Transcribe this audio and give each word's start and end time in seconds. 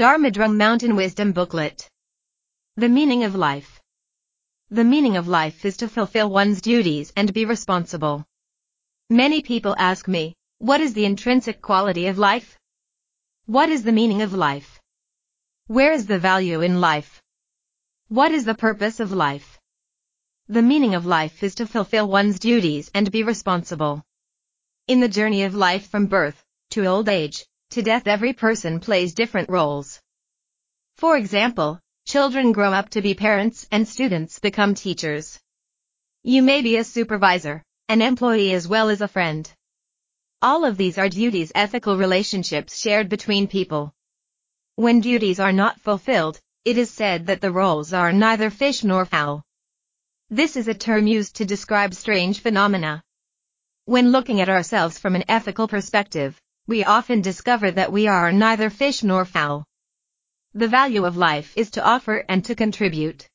Dharma 0.00 0.30
Drum 0.30 0.56
Mountain 0.56 0.96
Wisdom 0.96 1.32
Booklet 1.32 1.86
The 2.76 2.88
Meaning 2.88 3.24
of 3.24 3.34
Life 3.34 3.78
The 4.70 4.82
meaning 4.82 5.18
of 5.18 5.28
life 5.28 5.66
is 5.66 5.76
to 5.76 5.88
fulfill 5.88 6.30
one's 6.30 6.62
duties 6.62 7.12
and 7.16 7.34
be 7.34 7.44
responsible. 7.44 8.24
Many 9.10 9.42
people 9.42 9.76
ask 9.78 10.08
me, 10.08 10.34
what 10.56 10.80
is 10.80 10.94
the 10.94 11.04
intrinsic 11.04 11.60
quality 11.60 12.06
of 12.06 12.16
life? 12.16 12.56
What 13.44 13.68
is 13.68 13.82
the 13.82 13.92
meaning 13.92 14.22
of 14.22 14.32
life? 14.32 14.79
Where 15.70 15.92
is 15.92 16.06
the 16.06 16.18
value 16.18 16.62
in 16.62 16.80
life? 16.80 17.22
What 18.08 18.32
is 18.32 18.44
the 18.44 18.56
purpose 18.56 18.98
of 18.98 19.12
life? 19.12 19.60
The 20.48 20.62
meaning 20.62 20.96
of 20.96 21.06
life 21.06 21.44
is 21.44 21.54
to 21.54 21.64
fulfill 21.64 22.08
one's 22.08 22.40
duties 22.40 22.90
and 22.92 23.08
be 23.08 23.22
responsible. 23.22 24.02
In 24.88 24.98
the 24.98 25.08
journey 25.08 25.44
of 25.44 25.54
life 25.54 25.88
from 25.88 26.06
birth 26.06 26.44
to 26.70 26.86
old 26.86 27.08
age, 27.08 27.46
to 27.70 27.82
death 27.82 28.08
every 28.08 28.32
person 28.32 28.80
plays 28.80 29.14
different 29.14 29.48
roles. 29.48 30.00
For 30.96 31.16
example, 31.16 31.78
children 32.04 32.50
grow 32.50 32.72
up 32.72 32.88
to 32.88 33.00
be 33.00 33.14
parents 33.14 33.68
and 33.70 33.86
students 33.86 34.40
become 34.40 34.74
teachers. 34.74 35.38
You 36.24 36.42
may 36.42 36.62
be 36.62 36.78
a 36.78 36.82
supervisor, 36.82 37.62
an 37.88 38.02
employee 38.02 38.54
as 38.54 38.66
well 38.66 38.88
as 38.88 39.02
a 39.02 39.06
friend. 39.06 39.48
All 40.42 40.64
of 40.64 40.76
these 40.76 40.98
are 40.98 41.08
duties 41.08 41.52
ethical 41.54 41.96
relationships 41.96 42.76
shared 42.76 43.08
between 43.08 43.46
people. 43.46 43.94
When 44.80 45.02
duties 45.02 45.38
are 45.38 45.52
not 45.52 45.78
fulfilled, 45.78 46.40
it 46.64 46.78
is 46.78 46.90
said 46.90 47.26
that 47.26 47.42
the 47.42 47.52
roles 47.52 47.92
are 47.92 48.14
neither 48.14 48.48
fish 48.48 48.82
nor 48.82 49.04
fowl. 49.04 49.44
This 50.30 50.56
is 50.56 50.68
a 50.68 50.80
term 50.88 51.06
used 51.06 51.36
to 51.36 51.44
describe 51.44 51.92
strange 51.92 52.40
phenomena. 52.40 53.02
When 53.84 54.10
looking 54.10 54.40
at 54.40 54.48
ourselves 54.48 54.98
from 54.98 55.14
an 55.16 55.24
ethical 55.28 55.68
perspective, 55.68 56.40
we 56.66 56.82
often 56.82 57.20
discover 57.20 57.70
that 57.72 57.92
we 57.92 58.06
are 58.06 58.32
neither 58.32 58.70
fish 58.70 59.02
nor 59.02 59.26
fowl. 59.26 59.66
The 60.54 60.68
value 60.68 61.04
of 61.04 61.14
life 61.14 61.52
is 61.58 61.70
to 61.72 61.84
offer 61.84 62.24
and 62.26 62.42
to 62.46 62.54
contribute. 62.54 63.28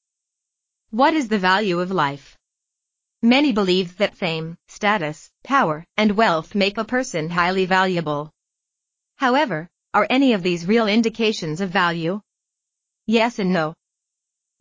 What 0.89 1.13
is 1.13 1.27
the 1.27 1.37
value 1.37 1.79
of 1.79 1.91
life? 1.91 2.35
Many 3.21 3.51
believe 3.51 3.97
that 3.97 4.17
fame, 4.17 4.57
status, 4.67 5.29
power, 5.43 5.85
and 5.95 6.17
wealth 6.17 6.55
make 6.55 6.79
a 6.79 6.83
person 6.95 7.29
highly 7.29 7.67
valuable. 7.67 8.31
However, 9.17 9.69
are 9.95 10.05
any 10.09 10.33
of 10.33 10.43
these 10.43 10.67
real 10.67 10.87
indications 10.87 11.61
of 11.61 11.69
value? 11.69 12.19
Yes 13.07 13.39
and 13.39 13.53
no. 13.53 13.73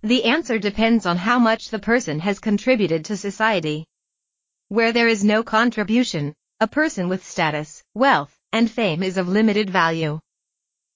The 0.02 0.22
answer 0.24 0.60
depends 0.60 1.06
on 1.06 1.16
how 1.16 1.41
much 1.41 1.70
the 1.70 1.80
person 1.80 2.20
has 2.20 2.38
contributed 2.38 3.04
to 3.06 3.16
society. 3.16 3.84
Where 4.68 4.92
there 4.92 5.08
is 5.08 5.24
no 5.24 5.42
contribution, 5.42 6.34
a 6.60 6.68
person 6.68 7.08
with 7.08 7.26
status, 7.26 7.82
wealth, 7.94 8.32
and 8.52 8.70
fame 8.70 9.02
is 9.02 9.16
of 9.16 9.26
limited 9.28 9.70
value. 9.70 10.20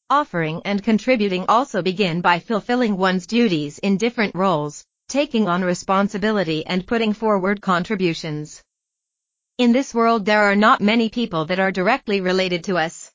Offering 0.09 0.63
and 0.65 0.85
contributing 0.85 1.45
also 1.49 1.83
begin 1.83 2.21
by 2.21 2.39
fulfilling 2.39 2.97
one's 2.97 3.27
duties 3.27 3.79
in 3.81 3.97
different 3.97 4.37
roles, 4.37 4.85
taking 5.09 5.49
on 5.49 5.63
responsibility 5.65 6.65
and 6.65 6.87
putting 6.87 7.13
forward 7.13 7.61
contributions. 7.61 8.63
In 9.59 9.73
this 9.73 9.93
world 9.93 10.25
there 10.25 10.45
are 10.45 10.55
not 10.55 10.81
many 10.81 11.09
people 11.09 11.47
that 11.47 11.59
are 11.59 11.73
directly 11.73 12.21
related 12.21 12.63
to 12.65 12.77
us. 12.77 13.08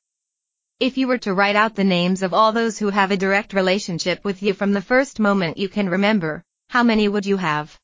If 0.80 0.98
you 0.98 1.08
were 1.08 1.20
to 1.20 1.34
write 1.34 1.56
out 1.56 1.76
the 1.76 1.84
names 1.84 2.24
of 2.24 2.34
all 2.34 2.52
those 2.52 2.78
who 2.78 2.90
have 2.90 3.12
a 3.12 3.18
direct 3.18 3.54
relationship 3.54 4.26
with 4.26 4.44
you 4.44 4.54
from 4.54 4.74
the 4.74 4.82
first 4.82 5.20
moment 5.20 5.58
you 5.58 5.70
can 5.70 5.88
remember, 5.90 6.44
how 6.70 6.84
many 6.84 7.08
would 7.08 7.26
you 7.26 7.38
have? 7.38 7.80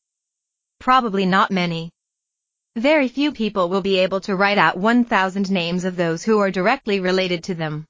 Probably 0.79 1.25
not 1.25 1.49
many. 1.49 1.91
Very 2.75 3.07
few 3.07 3.31
people 3.31 3.69
will 3.69 3.81
be 3.81 3.99
able 3.99 4.19
to 4.21 4.35
write 4.35 4.57
out 4.57 4.77
1,000 4.77 5.49
names 5.49 5.85
of 5.85 5.95
those 5.95 6.23
who 6.23 6.39
are 6.39 6.51
directly 6.51 6.99
related 6.99 7.43
to 7.45 7.55
them. 7.55 7.85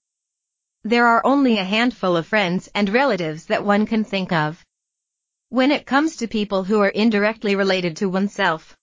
There 0.83 1.07
are 1.07 1.25
only 1.25 1.57
a 1.57 1.63
handful 1.63 2.15
of 2.15 2.27
friends 2.27 2.69
and 2.75 2.89
relatives 2.89 3.45
that 3.47 3.65
one 3.65 3.85
can 3.85 4.03
think 4.03 4.31
of. 4.31 4.63
When 5.49 5.71
it 5.71 5.85
comes 5.85 6.17
to 6.17 6.27
people 6.27 6.63
who 6.63 6.81
are 6.81 6.89
indirectly 6.89 7.55
related 7.55 7.97
to 7.97 8.09
oneself. 8.09 8.77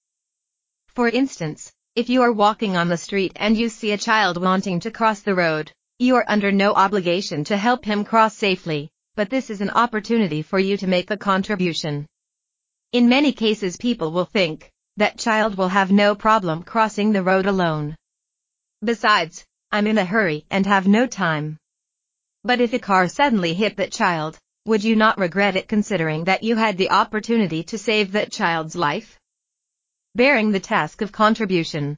For 0.88 1.08
instance, 1.08 1.72
if 1.94 2.08
you 2.08 2.22
are 2.22 2.32
walking 2.32 2.76
on 2.76 2.88
the 2.88 2.96
street 2.96 3.32
and 3.36 3.56
you 3.56 3.68
see 3.68 3.92
a 3.92 3.98
child 3.98 4.42
wanting 4.42 4.80
to 4.80 4.91
cross 4.91 5.20
the 5.20 5.34
road, 5.34 5.72
you 5.98 6.16
are 6.16 6.24
under 6.28 6.52
no 6.52 6.74
obligation 6.74 7.42
to 7.44 7.56
help 7.56 7.84
him 7.84 8.04
cross 8.04 8.36
safely, 8.36 8.90
but 9.14 9.30
this 9.30 9.48
is 9.48 9.62
an 9.62 9.70
opportunity 9.70 10.42
for 10.42 10.58
you 10.58 10.76
to 10.76 10.86
make 10.86 11.10
a 11.10 11.16
contribution. 11.16 12.06
In 12.92 13.08
many 13.08 13.32
cases 13.32 13.78
people 13.78 14.12
will 14.12 14.26
think, 14.26 14.70
that 14.98 15.18
child 15.18 15.56
will 15.56 15.68
have 15.68 15.90
no 15.90 16.14
problem 16.14 16.62
crossing 16.62 17.12
the 17.12 17.22
road 17.22 17.46
alone. 17.46 17.96
Besides, 18.84 19.44
I'm 19.72 19.86
in 19.86 19.96
a 19.96 20.04
hurry 20.04 20.44
and 20.50 20.66
have 20.66 20.86
no 20.86 21.06
time. 21.06 21.56
But 22.44 22.60
if 22.60 22.74
a 22.74 22.78
car 22.78 23.08
suddenly 23.08 23.54
hit 23.54 23.76
that 23.78 23.90
child, 23.90 24.38
would 24.66 24.84
you 24.84 24.96
not 24.96 25.18
regret 25.18 25.56
it 25.56 25.66
considering 25.66 26.24
that 26.24 26.42
you 26.42 26.56
had 26.56 26.76
the 26.76 26.90
opportunity 26.90 27.62
to 27.64 27.78
save 27.78 28.12
that 28.12 28.32
child's 28.32 28.76
life? 28.76 29.18
Bearing 30.14 30.52
the 30.52 30.60
task 30.60 31.00
of 31.00 31.10
contribution. 31.10 31.96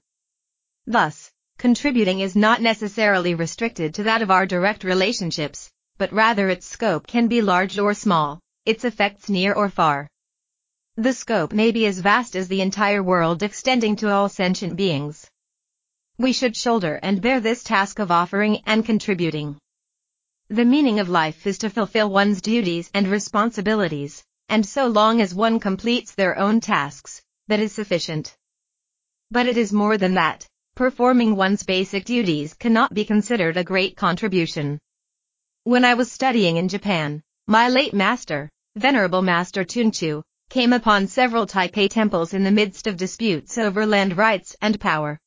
Thus, 0.86 1.27
contributing 1.58 2.20
is 2.20 2.36
not 2.36 2.62
necessarily 2.62 3.34
restricted 3.34 3.92
to 3.92 4.04
that 4.04 4.22
of 4.22 4.30
our 4.30 4.46
direct 4.46 4.84
relationships, 4.84 5.70
but 5.98 6.12
rather 6.12 6.48
its 6.48 6.66
scope 6.66 7.06
can 7.06 7.26
be 7.26 7.42
large 7.42 7.78
or 7.78 7.92
small, 7.92 8.40
its 8.64 8.84
effects 8.84 9.28
near 9.28 9.52
or 9.52 9.68
far. 9.68 10.08
The 10.96 11.12
scope 11.12 11.52
may 11.52 11.70
be 11.70 11.86
as 11.86 11.98
vast 11.98 12.34
as 12.34 12.48
the 12.48 12.60
entire 12.60 13.02
world 13.02 13.42
extending 13.42 13.94
to 13.96 14.10
all 14.10 14.28
sentient 14.28 14.74
beings. 14.76 15.28
We 16.16 16.32
should 16.32 16.56
shoulder 16.56 16.98
and 17.02 17.22
bear 17.22 17.38
this 17.38 17.62
task 17.62 18.00
of 18.00 18.10
offering 18.10 18.62
and 18.66 18.84
contributing. 18.84 19.58
The 20.48 20.64
meaning 20.64 20.98
of 20.98 21.08
life 21.08 21.46
is 21.46 21.58
to 21.58 21.70
fulfill 21.70 22.10
one's 22.10 22.40
duties 22.40 22.90
and 22.94 23.06
responsibilities, 23.06 24.24
and 24.48 24.66
so 24.66 24.88
long 24.88 25.20
as 25.20 25.34
one 25.34 25.60
completes 25.60 26.16
their 26.16 26.36
own 26.36 26.58
tasks, 26.60 27.22
that 27.46 27.60
is 27.60 27.72
sufficient. 27.72 28.36
But 29.30 29.46
it 29.46 29.56
is 29.56 29.72
more 29.72 29.98
than 29.98 30.14
that. 30.14 30.47
Performing 30.78 31.34
one's 31.34 31.64
basic 31.64 32.04
duties 32.04 32.54
cannot 32.54 32.94
be 32.94 33.04
considered 33.04 33.56
a 33.56 33.64
great 33.64 33.96
contribution. 33.96 34.78
When 35.64 35.84
I 35.84 35.94
was 35.94 36.12
studying 36.12 36.56
in 36.56 36.68
Japan, 36.68 37.20
my 37.48 37.68
late 37.68 37.92
master, 37.92 38.48
Venerable 38.76 39.20
Master 39.20 39.64
Dongchu, 39.64 40.22
came 40.50 40.72
upon 40.72 41.08
several 41.08 41.48
Taipei 41.48 41.90
temples 41.90 42.32
in 42.32 42.44
the 42.44 42.52
midst 42.52 42.86
of 42.86 42.96
disputes 42.96 43.58
over 43.58 43.84
land 43.86 44.16
rights 44.16 44.54
and 44.62 44.78
power. 44.78 45.18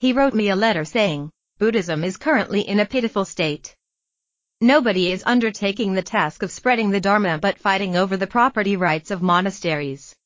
He 0.00 0.12
wrote 0.12 0.34
me 0.34 0.48
a 0.48 0.56
letter 0.56 0.84
saying, 0.84 1.30
Buddhism 1.58 2.02
is 2.02 2.16
currently 2.16 2.62
in 2.62 2.80
a 2.80 2.84
pitiful 2.84 3.24
state. 3.24 3.76
Nobody 4.60 5.12
is 5.12 5.22
undertaking 5.24 5.94
the 5.94 6.02
task 6.02 6.42
of 6.42 6.50
spreading 6.50 6.90
the 6.90 7.00
Dharma 7.00 7.38
but 7.38 7.60
fighting 7.60 7.94
over 7.94 8.16
the 8.16 8.26
property 8.26 8.76
rights 8.76 9.12
of 9.12 9.22
monasteries. 9.22 10.16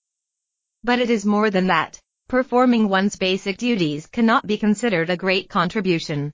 But 0.83 1.01
it 1.01 1.11
is 1.11 1.27
more 1.27 1.51
than 1.51 1.67
that. 1.67 2.01
Performing 2.29 2.91
one's 2.91 3.17
basic 3.17 3.57
duties 3.57 4.07
cannot 4.07 4.47
be 4.47 4.59
considered 4.59 5.09
a 5.09 5.17
great 5.17 5.49
contribution. 5.49 6.31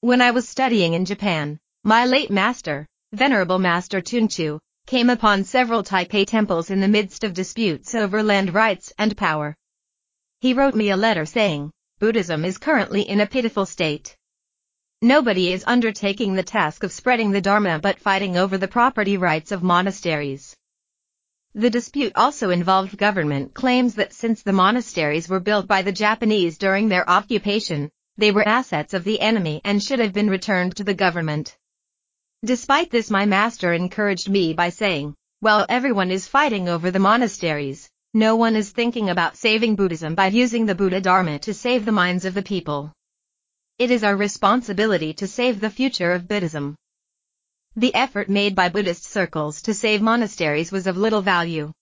When 0.00 0.22
I 0.22 0.30
was 0.30 0.48
studying 0.48 0.94
in 0.94 1.04
Japan, 1.04 1.58
my 1.84 2.06
late 2.06 2.30
master, 2.30 2.86
Venerable 3.12 3.58
Master 3.58 4.00
Dongchu, 4.00 4.58
came 4.86 5.10
upon 5.10 5.44
several 5.44 5.82
Taipei 5.82 6.26
temples 6.26 6.70
in 6.70 6.80
the 6.80 6.88
midst 6.88 7.24
of 7.24 7.34
disputes 7.34 7.94
over 7.94 8.22
land 8.22 8.54
rights 8.54 8.90
and 8.98 9.14
power. 9.14 9.54
He 10.40 10.54
wrote 10.54 10.74
me 10.74 10.88
a 10.88 10.96
letter 10.96 11.26
saying, 11.26 11.70
Buddhism 11.98 12.46
is 12.46 12.56
currently 12.56 13.02
in 13.02 13.20
a 13.20 13.26
pitiful 13.26 13.66
state. 13.66 14.16
Nobody 15.02 15.52
is 15.52 15.62
undertaking 15.66 16.32
the 16.32 16.42
task 16.42 16.84
of 16.84 16.90
spreading 16.90 17.32
the 17.32 17.42
Dharma 17.42 17.78
but 17.80 18.00
fighting 18.00 18.38
over 18.38 18.56
the 18.56 18.66
property 18.66 19.18
rights 19.18 19.52
of 19.52 19.62
monasteries. 19.62 20.56
The 21.54 21.68
dispute 21.68 22.12
also 22.16 22.48
involved 22.48 22.96
government 22.96 23.52
claims 23.52 23.96
that 23.96 24.14
since 24.14 24.42
the 24.42 24.54
monasteries 24.54 25.28
were 25.28 25.38
built 25.38 25.66
by 25.66 25.82
the 25.82 25.92
Japanese 25.92 26.56
during 26.56 26.88
their 26.88 27.08
occupation, 27.08 27.90
they 28.16 28.30
were 28.30 28.48
assets 28.48 28.94
of 28.94 29.04
the 29.04 29.20
enemy 29.20 29.60
and 29.62 29.82
should 29.82 29.98
have 29.98 30.14
been 30.14 30.30
returned 30.30 30.76
to 30.76 30.84
the 30.84 30.94
government. 30.94 31.54
Despite 32.42 32.90
this 32.90 33.10
my 33.10 33.26
master 33.26 33.74
encouraged 33.74 34.30
me 34.30 34.54
by 34.54 34.70
saying, 34.70 35.14
while 35.40 35.66
everyone 35.68 36.10
is 36.10 36.26
fighting 36.26 36.70
over 36.70 36.90
the 36.90 36.98
monasteries, 36.98 37.90
no 38.14 38.36
one 38.36 38.56
is 38.56 38.70
thinking 38.70 39.10
about 39.10 39.36
saving 39.36 39.76
Buddhism 39.76 40.14
by 40.14 40.28
using 40.28 40.64
the 40.64 40.74
Buddha 40.74 41.02
Dharma 41.02 41.38
to 41.40 41.52
save 41.52 41.84
the 41.84 41.92
minds 41.92 42.24
of 42.24 42.32
the 42.32 42.42
people. 42.42 42.92
It 43.78 43.90
is 43.90 44.04
our 44.04 44.16
responsibility 44.16 45.12
to 45.14 45.26
save 45.26 45.60
the 45.60 45.68
future 45.68 46.12
of 46.12 46.28
Buddhism. 46.28 46.76
The 47.74 47.94
effort 47.94 48.28
made 48.28 48.54
by 48.54 48.68
Buddhist 48.68 49.04
circles 49.04 49.62
to 49.62 49.72
save 49.72 50.02
monasteries 50.02 50.70
was 50.70 50.86
of 50.86 50.98
little 50.98 51.22
value. 51.22 51.72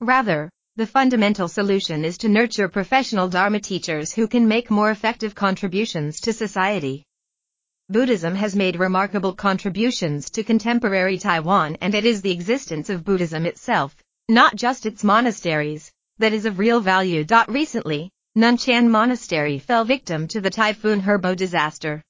Rather, 0.00 0.50
the 0.74 0.88
fundamental 0.88 1.46
solution 1.46 2.04
is 2.04 2.18
to 2.18 2.28
nurture 2.28 2.68
professional 2.68 3.28
Dharma 3.28 3.60
teachers 3.60 4.12
who 4.12 4.26
can 4.26 4.48
make 4.48 4.72
more 4.72 4.90
effective 4.90 5.32
contributions 5.36 6.20
to 6.22 6.32
society. 6.32 7.04
Buddhism 7.88 8.34
has 8.34 8.56
made 8.56 8.74
remarkable 8.74 9.32
contributions 9.32 10.30
to 10.30 10.42
contemporary 10.42 11.16
Taiwan 11.16 11.76
and 11.80 11.94
it 11.94 12.04
is 12.04 12.20
the 12.20 12.32
existence 12.32 12.90
of 12.90 13.04
Buddhism 13.04 13.46
itself, 13.46 13.94
not 14.28 14.56
just 14.56 14.84
its 14.84 15.04
monasteries, 15.04 15.92
that 16.18 16.32
is 16.32 16.44
of 16.44 16.58
real 16.58 16.80
value. 16.80 17.24
Recently, 17.46 18.10
Nungchan 18.36 18.88
Monastery 18.88 19.60
fell 19.60 19.84
victim 19.84 20.26
to 20.26 20.40
the 20.40 20.50
Typhoon 20.50 21.00
Herbo 21.02 21.36
disaster. 21.36 22.02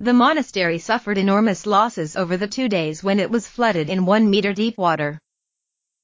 The 0.00 0.12
monastery 0.12 0.78
suffered 0.78 1.18
enormous 1.18 1.66
losses 1.66 2.14
over 2.14 2.36
the 2.36 2.46
two 2.46 2.68
days 2.68 3.02
when 3.02 3.18
it 3.18 3.32
was 3.32 3.48
flooded 3.48 3.90
in 3.90 4.06
one 4.06 4.30
meter 4.30 4.52
deep 4.52 4.78
water. 4.78 5.18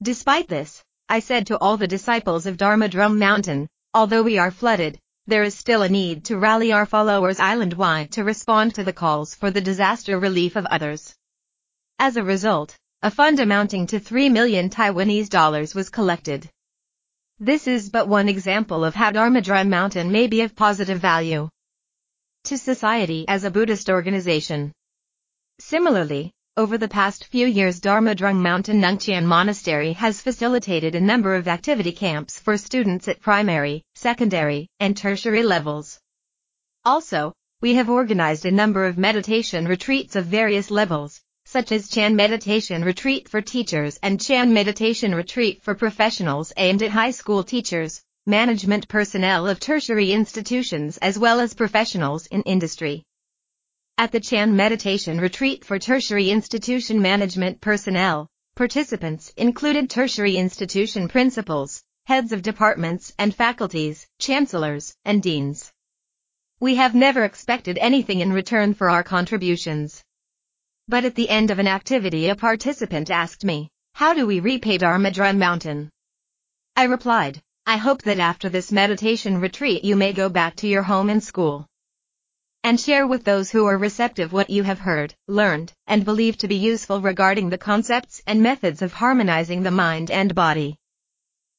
Despite 0.03 0.49
this, 0.49 0.83
I 1.09 1.21
said 1.21 1.47
to 1.47 1.59
all 1.59 1.77
the 1.77 1.87
disciples 1.87 2.47
of 2.47 2.57
Dharma 2.57 2.89
Drum 2.89 3.21
Mountain, 3.21 3.69
although 3.95 4.25
we 4.25 4.37
are 4.37 4.51
flooded, 4.51 4.99
there 5.29 5.45
is 5.45 5.55
still 5.55 5.83
a 5.83 5.89
need 5.89 6.25
to 6.25 6.39
rally 6.39 6.73
our 6.73 6.87
followers 6.87 7.39
island-wide 7.39 8.11
to 8.11 8.25
respond 8.25 8.75
to 8.75 8.83
the 8.83 8.93
calls 8.93 9.37
for 9.37 9.53
the 9.53 9.61
disaster 9.61 10.19
relief 10.19 10.57
of 10.57 10.67
others. 10.67 11.15
As 12.01 12.17
a 12.17 12.25
result, 12.25 12.77
a 13.03 13.13
fund 13.13 13.39
amounting 13.39 13.87
to 13.87 14.01
3 14.01 14.29
million 14.29 14.71
Taiwanese 14.71 15.29
dollars 15.29 15.73
was 15.73 15.89
collected. 15.89 16.51
This 17.39 17.69
is 17.69 17.91
but 17.91 18.09
one 18.09 18.29
example 18.29 18.85
of 18.85 18.97
how 18.97 19.13
Dharma 19.13 19.41
Drum 19.41 19.71
Mountain 19.71 20.11
may 20.11 20.27
be 20.27 20.41
of 20.41 20.57
positive 20.57 20.99
value 20.99 21.49
to 22.45 22.59
society 22.59 23.25
as 23.27 23.45
a 23.45 23.51
Buddhist 23.51 23.89
organization. 23.89 24.71
Similarly, 25.61 26.31
over 26.57 26.79
the 26.79 26.89
past 26.89 27.25
few 27.25 27.47
years 27.47 27.81
Dharma 27.81 28.15
Drum 28.15 28.43
Mountain 28.43 28.81
Nungchan 28.81 29.25
Monastery 29.25 29.93
has 29.95 30.21
facilitated 30.21 30.95
a 30.95 31.01
number 31.01 31.35
of 31.35 31.49
activity 31.49 31.91
camps 31.91 32.39
for 32.39 32.57
students 32.57 33.09
at 33.09 33.21
primary, 33.21 33.83
secondary, 33.95 34.69
and 34.79 34.97
tertiary 34.97 35.43
levels. 35.43 35.99
Also, 36.85 37.33
we 37.63 37.75
have 37.75 37.89
organized 37.89 38.45
a 38.45 38.51
number 38.51 38.85
of 38.85 38.99
meditation 38.99 39.67
retreats 39.67 40.15
of 40.15 40.27
various 40.27 40.71
levels, 40.71 41.23
such 41.47 41.73
as 41.73 41.89
Chan 41.89 42.15
Meditation 42.15 42.85
Retreat 42.85 43.29
for 43.29 43.41
teachers 43.41 43.99
and 44.03 44.21
Chan 44.21 44.53
Meditation 44.53 45.15
Retreat 45.15 45.63
for 45.63 45.75
professionals 45.75 46.53
aimed 46.59 46.83
at 46.83 46.91
high 46.91 47.11
school 47.11 47.43
teachers, 47.43 48.03
management 48.27 48.89
personnel 48.89 49.47
of 49.47 49.61
tertiary 49.61 50.11
institutions 50.13 50.97
as 50.99 51.19
well 51.19 51.41
as 51.41 51.53
professionals 51.53 52.27
in 52.29 52.41
industry. 52.43 53.03
At 53.99 54.13
the 54.13 54.21
Chan 54.21 54.57
Meditation 54.57 55.21
Retreat 55.21 55.63
for 55.63 55.79
Tertiary 55.79 56.31
Institution 56.31 57.03
Management 57.03 57.61
Personnel, 57.61 58.27
participants 58.57 59.31
included 59.37 59.91
tertiary 59.91 60.37
institution 60.37 61.07
principals, 61.07 61.83
heads 62.07 62.33
of 62.33 62.41
departments 62.41 63.13
and 63.19 63.35
faculties, 63.35 64.07
chancellors, 64.19 64.95
and 65.05 65.23
deans. 65.23 65.71
We 66.61 66.77
have 66.77 66.95
never 66.95 67.25
expected 67.25 67.77
anything 67.77 68.21
in 68.21 68.33
return 68.33 68.73
for 68.73 68.89
our 68.89 69.03
contributions. 69.03 70.03
But 70.89 71.05
at 71.05 71.15
the 71.15 71.29
end 71.29 71.51
of 71.51 71.59
an 71.59 71.69
activity 71.69 72.29
a 72.31 72.35
participant 72.35 73.11
asked 73.11 73.45
me, 73.45 73.69
how 73.93 74.15
do 74.15 74.27
we 74.27 74.41
repay 74.41 74.79
Dharma 74.79 75.13
Mountain? 75.35 75.91
I 76.75 76.85
replied, 76.85 77.43
I 77.67 77.79
hope 77.79 78.03
that 78.03 78.19
after 78.19 78.49
this 78.49 78.71
meditation 78.71 79.41
retreat 79.41 79.85
you 79.85 79.97
may 79.97 80.13
go 80.13 80.29
back 80.29 80.57
to 80.57 80.69
your 80.69 80.83
home 80.83 81.09
and 81.09 81.23
school 81.23 81.67
and 82.65 82.81
share 82.81 83.07
with 83.07 83.25
those 83.25 83.51
who 83.51 83.67
are 83.67 83.77
receptive 83.77 84.33
what 84.33 84.49
you 84.49 84.63
have 84.63 84.79
heard, 84.79 85.15
learned, 85.29 85.71
and 85.87 86.03
believe 86.03 86.39
to 86.39 86.49
be 86.49 86.57
useful 86.57 87.01
regarding 87.03 87.51
the 87.51 87.59
concepts 87.59 88.23
and 88.27 88.43
methods 88.43 88.81
of 88.81 88.95
harmonizing 88.95 89.63
the 89.63 89.71
mind 89.71 90.11
and 90.11 90.35
body. 90.35 90.75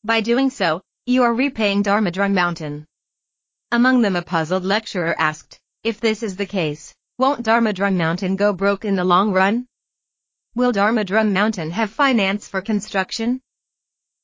By 0.04 0.22
doing 0.22 0.50
so, 0.50 0.82
you 1.06 1.22
are 1.22 1.34
repaying 1.34 1.84
Dharma 1.84 2.10
Drum 2.10 2.34
Mountain. 2.34 2.88
Among 3.72 4.02
them 4.02 4.16
a 4.16 4.24
puzzled 4.24 4.66
lecturer 4.66 5.16
asked, 5.20 5.60
if 5.84 6.00
this 6.00 6.24
is 6.24 6.36
the 6.36 6.48
case, 6.48 6.96
won't 7.20 7.44
Dharma 7.44 7.72
Drum 7.72 7.98
Mountain 7.98 8.36
go 8.36 8.52
broke 8.52 8.84
in 8.84 8.96
the 8.96 9.04
long 9.04 9.32
run? 9.32 9.68
Will 10.56 10.72
Dharma 10.72 11.04
Drum 11.04 11.34
Mountain 11.34 11.70
have 11.70 11.92
finance 11.92 12.48
for 12.48 12.62
construction? 12.62 13.42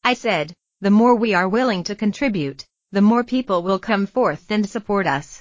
I 0.04 0.16
said, 0.16 0.56
the 0.82 0.90
more 0.90 1.14
we 1.14 1.36
are 1.36 1.48
willing 1.48 1.84
to 1.84 1.96
contribute, 1.96 2.66
the 2.92 3.02
more 3.02 3.24
people 3.24 3.62
will 3.62 3.78
come 3.78 4.08
forth 4.08 4.50
and 4.50 4.68
support 4.68 5.06
us. 5.06 5.40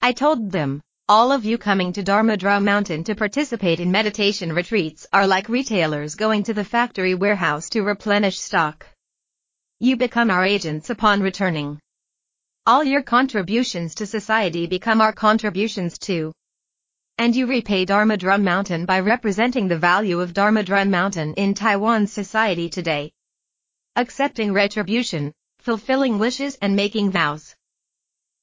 I 0.00 0.12
told 0.12 0.52
them, 0.52 0.80
all 1.08 1.32
of 1.32 1.44
you 1.44 1.58
coming 1.58 1.92
to 1.94 2.04
Dharma 2.04 2.36
Drum 2.36 2.64
Mountain 2.64 3.02
to 3.04 3.16
participate 3.16 3.80
in 3.80 3.90
meditation 3.90 4.52
retreats 4.52 5.04
are 5.12 5.26
like 5.26 5.48
retailers 5.48 6.14
going 6.14 6.44
to 6.44 6.54
the 6.54 6.62
factory 6.62 7.12
warehouse 7.16 7.68
to 7.70 7.82
replenish 7.82 8.38
stock. 8.38 8.86
You 9.80 9.96
become 9.96 10.30
our 10.30 10.44
agents 10.44 10.90
upon 10.90 11.22
returning. 11.22 11.80
All 12.66 12.84
your 12.84 13.02
contributions 13.02 13.96
to 13.96 14.06
society 14.06 14.68
become 14.68 15.00
our 15.00 15.12
contributions 15.12 15.98
too. 15.98 16.32
And 17.18 17.34
you 17.34 17.48
repay 17.48 17.84
Dharma 17.84 18.16
Drum 18.16 18.44
Mountain 18.44 18.86
by 18.86 19.00
representing 19.00 19.66
the 19.66 19.78
value 19.78 20.20
of 20.20 20.34
Dharma 20.34 20.62
Drum 20.62 20.88
Mountain 20.88 21.34
in 21.34 21.52
Taiwan's 21.52 22.12
society 22.12 22.68
today 22.68 23.10
accepting 23.96 24.52
retribution, 24.52 25.32
fulfilling 25.58 26.18
wishes 26.18 26.56
and 26.60 26.76
making 26.76 27.10
vows. 27.10 27.56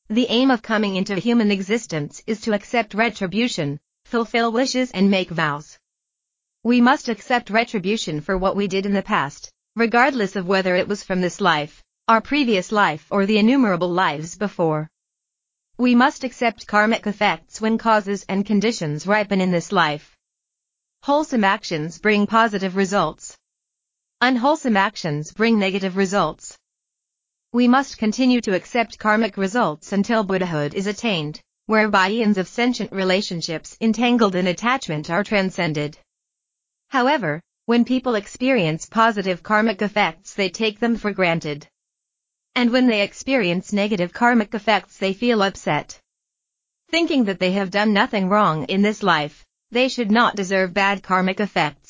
The 0.10 0.26
aim 0.30 0.50
of 0.50 0.64
coming 0.64 0.96
into 0.96 1.16
human 1.16 1.52
existence 1.52 2.24
is 2.26 2.42
to 2.42 2.54
accept 2.54 2.96
retribution, 2.96 3.80
fulfill 4.04 4.52
wishes 4.52 4.92
and 4.92 5.12
make 5.12 5.30
vows. 5.30 5.78
We 6.64 6.82
must 6.82 7.08
accept 7.08 7.52
retribution 7.52 8.20
for 8.20 8.38
what 8.38 8.56
we 8.56 8.68
did 8.68 8.86
in 8.86 8.94
the 8.94 9.04
past, 9.04 9.52
regardless 9.76 10.36
of 10.36 10.48
whether 10.48 10.76
it 10.76 10.88
was 10.88 11.04
from 11.04 11.22
this 11.22 11.40
life, 11.40 11.84
our 12.08 12.20
previous 12.20 12.72
life 12.72 13.06
or 13.12 13.26
the 13.26 13.38
innumerable 13.38 13.92
lives 13.92 14.36
before. 14.36 14.90
We 15.78 15.94
must 15.94 16.24
accept 16.24 16.68
karmic 16.68 17.06
effects 17.06 17.62
when 17.62 17.78
causes 17.78 18.26
and 18.28 18.46
conditions 18.46 19.06
ripen 19.06 19.40
in 19.40 19.52
this 19.52 19.72
life. 19.72 20.18
Wholesome 21.04 21.44
actions 21.44 22.00
bring 22.00 22.28
positive 22.28 22.76
results. 22.76 23.38
Unwholesome 24.26 24.78
actions 24.78 25.34
bring 25.34 25.60
negative 25.60 25.98
results. 25.98 26.58
We 27.52 27.68
must 27.68 27.98
continue 27.98 28.40
to 28.40 28.56
accept 28.56 28.98
karmic 28.98 29.36
results 29.36 29.92
until 29.92 30.24
Buddhahood 30.24 30.74
is 30.74 30.88
attained, 30.88 31.42
whereby 31.66 32.08
eons 32.10 32.38
of 32.38 32.48
sentient 32.48 32.94
relationships 32.94 33.76
entangled 33.82 34.36
in 34.36 34.48
attachment 34.48 35.10
are 35.10 35.26
transcended. 35.26 35.98
However, 36.88 37.42
when 37.66 37.84
people 37.84 38.16
experience 38.16 38.86
positive 38.86 39.44
karmic 39.44 39.82
effects 39.82 40.34
they 40.34 40.48
take 40.48 40.80
them 40.80 40.96
for 40.96 41.12
granted. 41.12 41.68
And 42.56 42.72
when 42.72 42.88
they 42.88 43.02
experience 43.02 43.74
negative 43.74 44.14
karmic 44.14 44.54
effects 44.54 44.96
they 44.96 45.12
feel 45.12 45.42
upset. 45.42 46.00
Thinking 46.90 47.26
that 47.26 47.40
they 47.40 47.52
have 47.52 47.72
done 47.72 47.92
nothing 47.92 48.30
wrong 48.30 48.64
in 48.68 48.84
this 48.84 49.04
life, 49.04 49.44
they 49.70 49.90
should 49.90 50.12
not 50.12 50.38
deserve 50.38 50.74
bad 50.74 51.04
karmic 51.04 51.42
effects. 51.42 51.83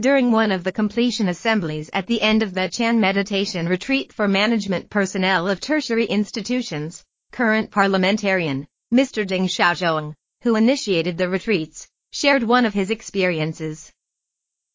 During 0.00 0.32
one 0.32 0.50
of 0.50 0.64
the 0.64 0.72
completion 0.72 1.28
assemblies 1.28 1.88
at 1.92 2.08
the 2.08 2.20
end 2.20 2.42
of 2.42 2.52
the 2.52 2.68
Chan 2.68 2.98
meditation 2.98 3.68
retreat 3.68 4.12
for 4.12 4.26
management 4.26 4.90
personnel 4.90 5.46
of 5.46 5.60
tertiary 5.60 6.04
institutions, 6.04 7.04
current 7.30 7.70
parliamentarian, 7.70 8.66
Mr. 8.92 9.24
Ding 9.24 9.46
Xiaozhong, 9.46 10.14
who 10.42 10.56
initiated 10.56 11.16
the 11.16 11.28
retreats, 11.28 11.86
shared 12.10 12.42
one 12.42 12.66
of 12.66 12.74
his 12.74 12.90
experiences. 12.90 13.92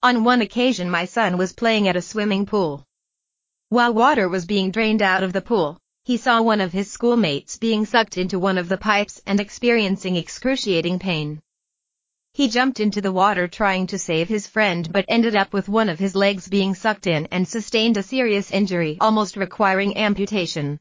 On 0.01 0.23
one 0.23 0.41
occasion 0.41 0.89
my 0.89 1.03
son 1.03 1.37
was 1.37 1.51
playing 1.51 1.89
at 1.89 1.97
a 1.97 2.01
swimming 2.01 2.45
pool. 2.45 2.85
While 3.67 3.93
water 3.93 4.29
was 4.29 4.45
being 4.45 4.71
drained 4.71 5.01
out 5.01 5.23
of 5.23 5.33
the 5.33 5.41
pool, 5.41 5.77
he 6.05 6.15
saw 6.15 6.41
one 6.41 6.61
of 6.61 6.71
his 6.71 6.89
schoolmates 6.89 7.57
being 7.57 7.85
sucked 7.85 8.17
into 8.17 8.39
one 8.39 8.57
of 8.57 8.69
the 8.69 8.77
pipes 8.77 9.21
and 9.25 9.41
experiencing 9.41 10.15
excruciating 10.15 10.99
pain. 10.99 11.41
He 12.33 12.47
jumped 12.47 12.79
into 12.79 13.01
the 13.01 13.11
water 13.11 13.47
trying 13.47 13.87
to 13.87 13.97
save 13.97 14.29
his 14.29 14.47
friend 14.47 14.91
but 14.91 15.05
ended 15.07 15.35
up 15.35 15.51
with 15.51 15.67
one 15.67 15.89
of 15.89 15.99
his 15.99 16.15
legs 16.15 16.47
being 16.47 16.73
sucked 16.75 17.07
in 17.07 17.27
and 17.31 17.47
sustained 17.47 17.97
a 17.97 18.03
serious 18.03 18.51
injury 18.51 18.97
almost 19.01 19.35
requiring 19.35 19.97
amputation. 19.97 20.79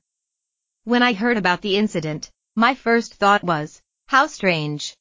When 0.84 1.02
I 1.02 1.12
heard 1.12 1.36
about 1.36 1.62
the 1.62 1.76
incident, 1.76 2.30
my 2.54 2.74
first 2.74 3.14
thought 3.14 3.42
was, 3.42 3.82
how 4.06 4.26
strange. 4.26 4.94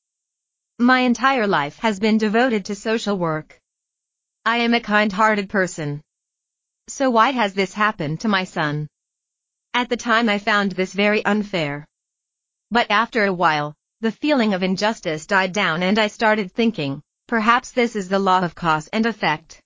My 0.79 0.99
entire 1.01 1.47
life 1.47 1.77
has 1.79 1.99
been 1.99 2.17
devoted 2.17 2.65
to 2.65 2.75
social 2.75 3.17
work. 3.17 3.59
I 4.45 4.57
am 4.57 4.73
a 4.73 4.79
kind-hearted 4.79 5.49
person. 5.49 6.01
So 6.87 7.09
why 7.09 7.31
has 7.31 7.53
this 7.53 7.73
happened 7.73 8.21
to 8.21 8.27
my 8.27 8.45
son? 8.45 8.87
At 9.73 9.89
the 9.89 9.97
time 9.97 10.29
I 10.29 10.39
found 10.39 10.71
this 10.71 10.93
very 10.93 11.23
unfair. 11.25 11.85
But 12.71 12.89
after 12.89 13.25
a 13.25 13.33
while, 13.33 13.75
the 13.99 14.11
feeling 14.11 14.53
of 14.53 14.61
injustice 14.61 15.25
died 15.25 15.51
down 15.51 15.81
and 15.81 15.97
I 15.97 16.05
started 16.05 16.51
thinking, 16.51 17.01
perhaps 17.27 17.71
this 17.71 17.95
is 17.95 18.07
the 18.07 18.19
law 18.19 18.41
of 18.41 18.53
cause 18.53 18.87
and 18.89 19.07
effect. 19.07 19.59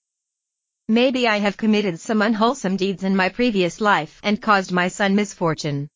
Maybe 0.87 1.27
I 1.27 1.39
have 1.39 1.57
committed 1.57 1.99
some 1.99 2.21
unwholesome 2.21 2.77
deeds 2.77 3.03
in 3.03 3.13
my 3.13 3.27
previous 3.27 3.81
life 3.81 4.21
and 4.23 4.41
caused 4.41 4.71
my 4.71 4.87
son 4.87 5.15
misfortune. 5.15 5.89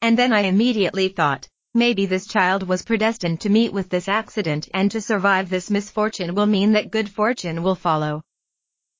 And 0.00 0.16
then 0.16 0.32
I 0.32 0.42
immediately 0.42 1.08
thought, 1.08 1.48
maybe 1.74 2.06
this 2.06 2.28
child 2.28 2.62
was 2.62 2.84
predestined 2.84 3.40
to 3.40 3.48
meet 3.48 3.72
with 3.72 3.88
this 3.88 4.08
accident 4.08 4.68
and 4.72 4.88
to 4.92 5.00
survive 5.00 5.50
this 5.50 5.68
misfortune 5.68 6.36
will 6.36 6.46
mean 6.46 6.72
that 6.74 6.92
good 6.92 7.10
fortune 7.10 7.64
will 7.64 7.74
follow. 7.74 8.22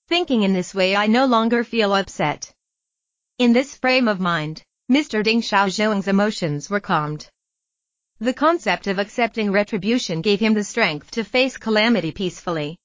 Thinking 0.08 0.42
in 0.42 0.52
this 0.52 0.74
way 0.74 0.96
I 0.96 1.06
no 1.06 1.26
longer 1.26 1.62
feel 1.62 1.94
upset. 1.94 2.52
In 3.38 3.52
this 3.52 3.76
frame 3.76 4.08
of 4.08 4.18
mind, 4.18 4.64
Mr. 4.90 5.22
Ding 5.22 5.42
Xiaozhong's 5.42 6.08
emotions 6.08 6.68
were 6.68 6.80
calmed. 6.80 7.28
The 8.20 8.34
concept 8.34 8.88
of 8.88 8.98
accepting 8.98 9.52
retribution 9.52 10.22
gave 10.22 10.40
him 10.40 10.54
the 10.54 10.64
strength 10.64 11.12
to 11.12 11.22
face 11.22 11.56
calamity 11.56 12.10
peacefully. 12.10 12.76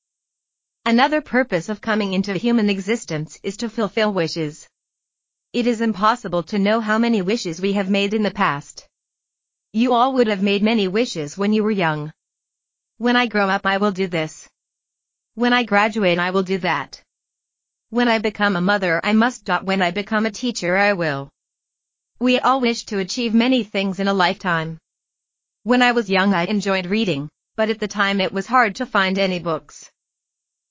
Another 0.85 1.21
purpose 1.21 1.69
of 1.69 1.81
coming 1.81 2.13
into 2.13 2.33
human 2.33 2.69
existence 2.69 3.39
is 3.41 3.57
to 3.57 3.67
fulfill 3.67 4.13
wishes. 4.13 4.67
It 5.51 5.65
is 5.65 5.81
impossible 5.81 6.43
to 6.43 6.59
know 6.59 6.81
how 6.81 6.99
many 6.99 7.23
wishes 7.23 7.59
we 7.59 7.73
have 7.73 7.89
made 7.89 8.13
in 8.13 8.21
the 8.21 8.29
past. 8.29 8.87
You 9.71 9.93
all 9.93 10.13
would 10.13 10.27
have 10.27 10.43
made 10.43 10.61
many 10.61 10.87
wishes 10.87 11.35
when 11.35 11.51
you 11.51 11.63
were 11.63 11.71
young. 11.71 12.13
When 12.97 13.15
I 13.15 13.25
grow 13.25 13.49
up 13.49 13.65
I 13.65 13.77
will 13.77 13.91
do 13.91 14.05
this. 14.05 14.47
When 15.33 15.51
I 15.51 15.63
graduate 15.63 16.19
I 16.19 16.29
will 16.29 16.43
do 16.43 16.59
that. 16.59 17.01
When 17.89 18.07
I 18.07 18.19
become 18.19 18.55
a 18.55 18.61
mother 18.61 19.01
I 19.03 19.13
must. 19.13 19.49
When 19.63 19.81
I 19.81 19.89
become 19.89 20.27
a 20.27 20.31
teacher 20.31 20.77
I 20.77 20.93
will. 20.93 21.29
We 22.19 22.37
all 22.37 22.61
wish 22.61 22.85
to 22.85 22.99
achieve 22.99 23.33
many 23.33 23.63
things 23.63 23.99
in 23.99 24.07
a 24.07 24.13
lifetime. 24.13 24.77
When 25.65 25.81
I 25.81 25.93
was 25.93 26.09
young 26.09 26.33
I 26.33 26.43
enjoyed 26.45 26.87
reading, 26.87 27.29
but 27.55 27.69
at 27.69 27.79
the 27.79 27.87
time 27.87 28.19
it 28.19 28.33
was 28.33 28.45
hard 28.47 28.75
to 28.75 28.85
find 28.85 29.17
any 29.17 29.39
books. 29.39 29.89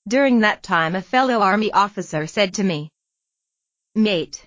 During 0.07 0.41
that 0.41 0.61
time 0.61 0.93
a 0.95 1.01
fellow 1.01 1.39
army 1.41 1.71
officer 1.71 2.27
said 2.27 2.53
to 2.53 2.63
me, 2.63 2.91
Mate, 3.95 4.45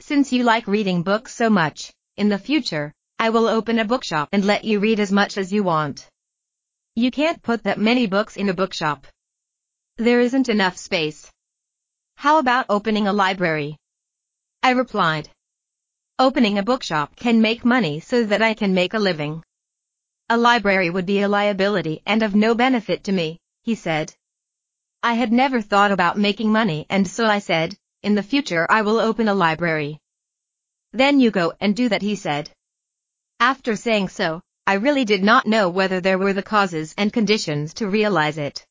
since 0.00 0.32
you 0.32 0.44
like 0.44 0.66
reading 0.66 1.02
books 1.02 1.34
so 1.34 1.50
much, 1.50 1.92
in 2.16 2.30
the 2.30 2.38
future, 2.38 2.94
I 3.18 3.28
will 3.28 3.48
open 3.48 3.78
a 3.78 3.84
bookshop 3.84 4.30
and 4.32 4.46
let 4.46 4.64
you 4.64 4.80
read 4.80 4.98
as 4.98 5.12
much 5.12 5.36
as 5.36 5.52
you 5.52 5.62
want. 5.62 6.08
You 6.96 7.10
can't 7.10 7.42
put 7.42 7.62
that 7.64 7.78
many 7.78 8.06
books 8.06 8.38
in 8.38 8.48
a 8.48 8.54
bookshop. 8.54 9.06
There 9.98 10.20
isn't 10.20 10.48
enough 10.48 10.78
space. 10.78 11.30
How 12.16 12.38
about 12.38 12.64
opening 12.70 13.08
a 13.08 13.12
library? 13.12 13.76
I 14.62 14.70
replied. 14.70 15.28
Opening 16.18 16.56
a 16.56 16.62
bookshop 16.62 17.14
can 17.14 17.42
make 17.42 17.62
money 17.62 18.00
so 18.00 18.24
that 18.24 18.40
I 18.40 18.54
can 18.54 18.72
make 18.72 18.94
a 18.94 18.98
living. 18.98 19.42
A 20.32 20.36
library 20.36 20.90
would 20.90 21.06
be 21.06 21.22
a 21.22 21.28
liability 21.28 22.02
and 22.06 22.22
of 22.22 22.36
no 22.36 22.54
benefit 22.54 23.02
to 23.02 23.10
me, 23.10 23.40
he 23.62 23.74
said. 23.74 24.14
I 25.02 25.14
had 25.14 25.32
never 25.32 25.60
thought 25.60 25.90
about 25.90 26.18
making 26.18 26.52
money 26.52 26.86
and 26.88 27.08
so 27.08 27.26
I 27.26 27.40
said, 27.40 27.76
in 28.04 28.14
the 28.14 28.22
future 28.22 28.64
I 28.70 28.82
will 28.82 29.00
open 29.00 29.26
a 29.26 29.34
library. 29.34 29.98
Then 30.92 31.18
you 31.18 31.32
go 31.32 31.54
and 31.58 31.74
do 31.74 31.88
that 31.88 32.02
he 32.02 32.14
said. 32.14 32.48
After 33.40 33.74
saying 33.74 34.10
so, 34.10 34.40
I 34.68 34.74
really 34.74 35.04
did 35.04 35.24
not 35.24 35.48
know 35.48 35.68
whether 35.68 36.00
there 36.00 36.16
were 36.16 36.32
the 36.32 36.44
causes 36.44 36.94
and 36.96 37.12
conditions 37.12 37.74
to 37.74 37.88
realize 37.88 38.38
it. 38.38 38.64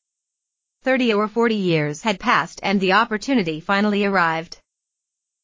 Thirty 0.82 1.12
or 1.12 1.28
forty 1.28 1.56
years 1.56 2.00
had 2.00 2.18
passed 2.18 2.60
and 2.62 2.80
the 2.80 2.94
opportunity 2.94 3.60
finally 3.60 4.06
arrived. 4.06 4.58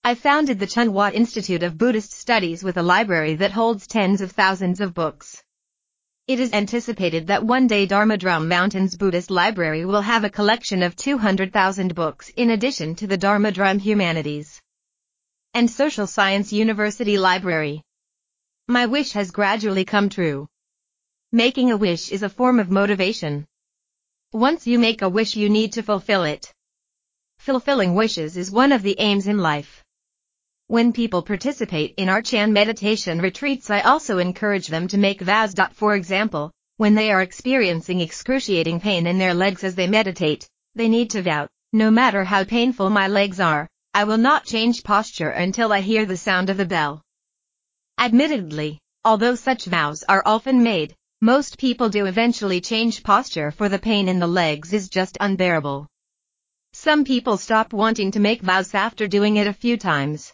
I 0.02 0.14
founded 0.14 0.60
the 0.60 0.66
Chung 0.66 0.88
Hwa 0.92 1.12
Institute 1.12 1.62
of 1.62 1.76
Buddhist 1.76 2.12
Studies 2.12 2.64
with 2.64 2.78
a 2.78 2.82
library 2.82 3.34
that 3.34 3.52
holds 3.52 3.86
tens 3.86 4.22
of 4.22 4.32
thousands 4.32 4.80
of 4.80 4.94
books. 4.94 5.42
It 6.28 6.40
is 6.40 6.52
anticipated 6.52 7.28
that 7.28 7.44
one 7.46 7.68
day 7.68 7.86
Dharma 7.86 8.16
Drum 8.16 8.48
Mountain's 8.48 8.96
Buddhist 8.96 9.30
Library 9.30 9.84
will 9.84 10.00
have 10.00 10.24
a 10.24 10.28
collection 10.28 10.82
of 10.82 10.96
200,000 10.96 11.94
books 11.94 12.30
in 12.30 12.50
addition 12.50 12.96
to 12.96 13.06
the 13.06 13.16
Dharma 13.16 13.52
Drum 13.52 13.78
Humanities 13.78 14.60
and 15.54 15.70
Social 15.70 16.08
Science 16.08 16.52
University 16.52 17.16
Library. 17.16 17.80
My 18.66 18.86
wish 18.86 19.12
has 19.12 19.30
gradually 19.30 19.84
come 19.84 20.08
true. 20.08 20.48
Making 21.30 21.70
a 21.70 21.76
wish 21.76 22.10
is 22.10 22.24
a 22.24 22.28
form 22.28 22.58
of 22.58 22.72
motivation. 22.72 23.46
Once 24.32 24.66
you 24.66 24.80
make 24.80 25.02
a 25.02 25.08
wish 25.08 25.36
you 25.36 25.48
need 25.48 25.74
to 25.74 25.82
fulfill 25.84 26.24
it. 26.24 26.52
Fulfilling 27.38 27.94
wishes 27.94 28.36
is 28.36 28.50
one 28.50 28.72
of 28.72 28.82
the 28.82 28.98
aims 28.98 29.28
in 29.28 29.38
life. 29.38 29.84
When 30.68 30.92
people 30.92 31.22
participate 31.22 31.94
in 31.96 32.08
our 32.08 32.20
Chan 32.20 32.52
meditation 32.52 33.20
retreats 33.20 33.70
I 33.70 33.82
also 33.82 34.18
encourage 34.18 34.66
them 34.66 34.88
to 34.88 34.98
make 34.98 35.20
vows. 35.20 35.54
For 35.74 35.94
example, 35.94 36.50
when 36.76 36.96
they 36.96 37.12
are 37.12 37.22
experiencing 37.22 38.00
excruciating 38.00 38.80
pain 38.80 39.06
in 39.06 39.16
their 39.16 39.32
legs 39.32 39.62
as 39.62 39.76
they 39.76 39.86
meditate, 39.86 40.48
they 40.74 40.88
need 40.88 41.10
to 41.10 41.22
vow, 41.22 41.46
no 41.72 41.88
matter 41.92 42.24
how 42.24 42.42
painful 42.42 42.90
my 42.90 43.06
legs 43.06 43.38
are, 43.38 43.68
I 43.94 44.02
will 44.02 44.18
not 44.18 44.44
change 44.44 44.82
posture 44.82 45.30
until 45.30 45.72
I 45.72 45.82
hear 45.82 46.04
the 46.04 46.16
sound 46.16 46.50
of 46.50 46.56
the 46.56 46.66
bell. 46.66 47.00
Admittedly, 47.96 48.80
although 49.04 49.36
such 49.36 49.66
vows 49.66 50.02
are 50.08 50.24
often 50.26 50.64
made, 50.64 50.96
most 51.20 51.58
people 51.58 51.90
do 51.90 52.06
eventually 52.06 52.60
change 52.60 53.04
posture 53.04 53.52
for 53.52 53.68
the 53.68 53.78
pain 53.78 54.08
in 54.08 54.18
the 54.18 54.26
legs 54.26 54.72
is 54.72 54.88
just 54.88 55.16
unbearable. 55.20 55.86
Some 56.72 57.04
people 57.04 57.36
stop 57.36 57.72
wanting 57.72 58.10
to 58.10 58.20
make 58.20 58.42
vows 58.42 58.74
after 58.74 59.06
doing 59.06 59.36
it 59.36 59.46
a 59.46 59.52
few 59.52 59.76
times. 59.76 60.32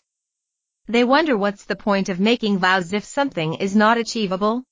They 0.88 1.04
wonder 1.04 1.36
what's 1.36 1.64
the 1.64 1.76
point 1.76 2.08
of 2.08 2.18
making 2.18 2.58
vows 2.58 2.92
if 2.92 3.04
something 3.04 3.54
is 3.54 3.76
not 3.76 3.98
achievable? 3.98 4.64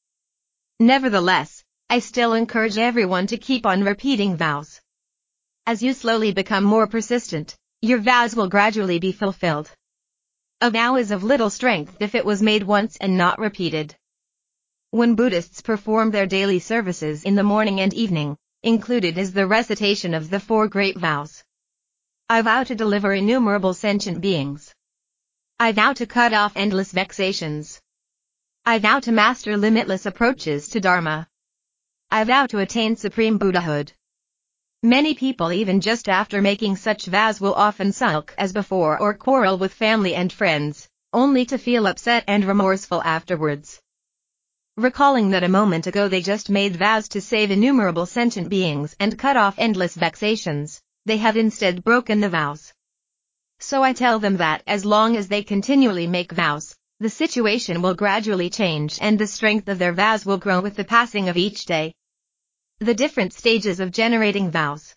Nevertheless, 0.80 1.62
I 1.88 2.00
still 2.00 2.34
encourage 2.34 2.78
everyone 2.78 3.28
to 3.28 3.38
keep 3.38 3.64
on 3.64 3.84
repeating 3.84 4.36
vows. 4.36 4.80
As 5.66 5.82
you 5.82 5.92
slowly 5.92 6.32
become 6.32 6.64
more 6.64 6.88
persistent, 6.88 7.56
your 7.80 8.00
vows 8.00 8.34
will 8.34 8.48
gradually 8.48 8.98
be 8.98 9.12
fulfilled. 9.12 9.70
A 10.60 10.70
vow 10.70 10.96
is 10.96 11.12
of 11.12 11.22
little 11.22 11.48
strength 11.48 11.96
if 12.00 12.14
it 12.14 12.26
was 12.26 12.42
made 12.42 12.64
once 12.64 12.96
and 12.96 13.16
not 13.16 13.38
repeated. 13.38 13.94
When 14.90 15.14
Buddhists 15.14 15.62
perform 15.62 16.10
their 16.10 16.26
daily 16.26 16.58
services 16.58 17.22
in 17.22 17.36
the 17.36 17.44
morning 17.44 17.80
and 17.80 17.94
evening, 17.94 18.36
included 18.64 19.16
is 19.16 19.32
the 19.32 19.46
recitation 19.46 20.12
of 20.14 20.28
the 20.28 20.40
four 20.40 20.66
great 20.66 20.98
vows. 20.98 21.44
I 22.28 22.42
vow 22.42 22.64
to 22.64 22.74
deliver 22.74 23.12
innumerable 23.12 23.74
sentient 23.74 24.20
beings. 24.20 24.74
I 25.62 25.72
vow 25.72 25.92
to 25.92 26.06
cut 26.06 26.32
off 26.32 26.56
endless 26.56 26.90
vexations. 26.90 27.82
I 28.64 28.78
vow 28.78 28.98
to 29.00 29.12
master 29.12 29.58
limitless 29.58 30.06
approaches 30.06 30.70
to 30.70 30.80
Dharma. 30.80 31.28
I 32.10 32.24
vow 32.24 32.46
to 32.46 32.60
attain 32.60 32.96
supreme 32.96 33.36
Buddhahood. 33.36 33.92
Many 34.82 35.12
people 35.12 35.52
even 35.52 35.82
just 35.82 36.08
after 36.08 36.40
making 36.40 36.76
such 36.76 37.04
vows 37.04 37.42
will 37.42 37.52
often 37.52 37.92
sulk 37.92 38.34
as 38.38 38.54
before 38.54 38.98
or 38.98 39.12
quarrel 39.12 39.58
with 39.58 39.74
family 39.74 40.14
and 40.14 40.32
friends, 40.32 40.88
only 41.12 41.44
to 41.44 41.58
feel 41.58 41.86
upset 41.86 42.24
and 42.26 42.46
remorseful 42.46 43.02
afterwards. 43.02 43.82
Recalling 44.78 45.28
that 45.32 45.44
a 45.44 45.56
moment 45.60 45.86
ago 45.86 46.08
they 46.08 46.22
just 46.22 46.48
made 46.48 46.76
vows 46.76 47.06
to 47.10 47.20
save 47.20 47.50
innumerable 47.50 48.06
sentient 48.06 48.48
beings 48.48 48.96
and 48.98 49.18
cut 49.18 49.36
off 49.36 49.58
endless 49.58 49.94
vexations, 49.94 50.80
they 51.04 51.18
have 51.18 51.36
instead 51.36 51.84
broken 51.84 52.20
the 52.20 52.30
vows. 52.30 52.72
So 53.62 53.82
I 53.82 53.92
tell 53.92 54.18
them 54.18 54.38
that 54.38 54.62
as 54.66 54.84
long 54.84 55.16
as 55.16 55.28
they 55.28 55.42
continually 55.42 56.06
make 56.06 56.32
vows, 56.32 56.74
the 56.98 57.10
situation 57.10 57.82
will 57.82 57.94
gradually 57.94 58.50
change 58.50 58.98
and 59.00 59.18
the 59.18 59.26
strength 59.26 59.68
of 59.68 59.78
their 59.78 59.92
vows 59.92 60.24
will 60.24 60.38
grow 60.38 60.60
with 60.60 60.76
the 60.76 60.84
passing 60.84 61.28
of 61.28 61.36
each 61.36 61.66
day. 61.66 61.94
The 62.78 62.94
different 62.94 63.34
stages 63.34 63.78
of 63.78 63.92
generating 63.92 64.50
vows. 64.50 64.94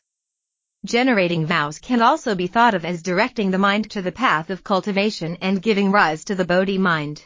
Generating 0.85 1.45
vows 1.45 1.77
can 1.79 2.01
also 2.01 2.35
be 2.35 2.47
thought 2.47 2.73
of 2.73 2.85
as 2.85 3.01
directing 3.01 3.51
the 3.51 3.57
mind 3.57 3.91
to 3.91 4.01
the 4.01 4.11
path 4.11 4.49
of 4.49 4.63
cultivation 4.63 5.37
and 5.41 5.61
giving 5.61 5.91
rise 5.91 6.23
to 6.25 6.35
the 6.35 6.45
Bodhi 6.45 6.77
mind. 6.77 7.25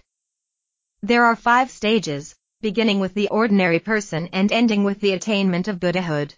There 1.02 1.26
are 1.26 1.36
five 1.36 1.70
stages, 1.70 2.36
beginning 2.62 3.00
with 3.00 3.14
the 3.14 3.30
ordinary 3.30 3.80
person 3.80 4.30
and 4.34 4.52
ending 4.52 4.84
with 4.84 5.00
the 5.00 5.14
attainment 5.14 5.68
of 5.68 5.80
Buddhahood. 5.80 6.34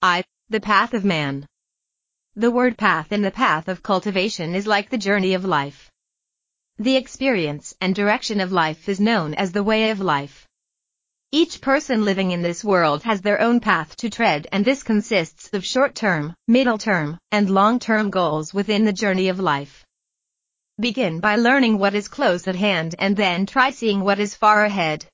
I, 0.00 0.22
the 0.48 0.60
path 0.60 0.94
of 0.94 1.04
man. 1.04 1.46
The 2.36 2.50
word 2.50 2.76
path 2.76 3.12
in 3.12 3.22
the 3.22 3.30
path 3.30 3.68
of 3.68 3.84
cultivation 3.84 4.56
is 4.56 4.66
like 4.66 4.90
the 4.90 4.98
journey 4.98 5.34
of 5.34 5.44
life. 5.44 5.88
The 6.78 6.96
experience 6.96 7.76
and 7.80 7.94
direction 7.94 8.40
of 8.40 8.50
life 8.50 8.88
is 8.88 8.98
known 8.98 9.34
as 9.34 9.52
the 9.52 9.62
way 9.62 9.90
of 9.90 10.00
life. 10.00 10.48
Each 11.30 11.60
person 11.60 12.04
living 12.04 12.32
in 12.32 12.42
this 12.42 12.64
world 12.64 13.04
has 13.04 13.20
their 13.20 13.40
own 13.40 13.60
path 13.60 13.94
to 13.98 14.10
tread 14.10 14.48
and 14.50 14.64
this 14.64 14.82
consists 14.82 15.48
of 15.52 15.64
short-term, 15.64 16.34
middle-term, 16.48 17.18
and 17.30 17.50
long-term 17.50 18.10
goals 18.10 18.52
within 18.52 18.84
the 18.84 18.92
journey 18.92 19.28
of 19.28 19.38
life. 19.38 19.86
Begin 20.80 21.20
by 21.20 21.36
learning 21.36 21.78
what 21.78 21.94
is 21.94 22.08
close 22.08 22.48
at 22.48 22.56
hand 22.56 22.96
and 22.98 23.16
then 23.16 23.46
try 23.46 23.70
seeing 23.70 24.00
what 24.00 24.18
is 24.18 24.34
far 24.34 24.64
ahead. 24.64 25.06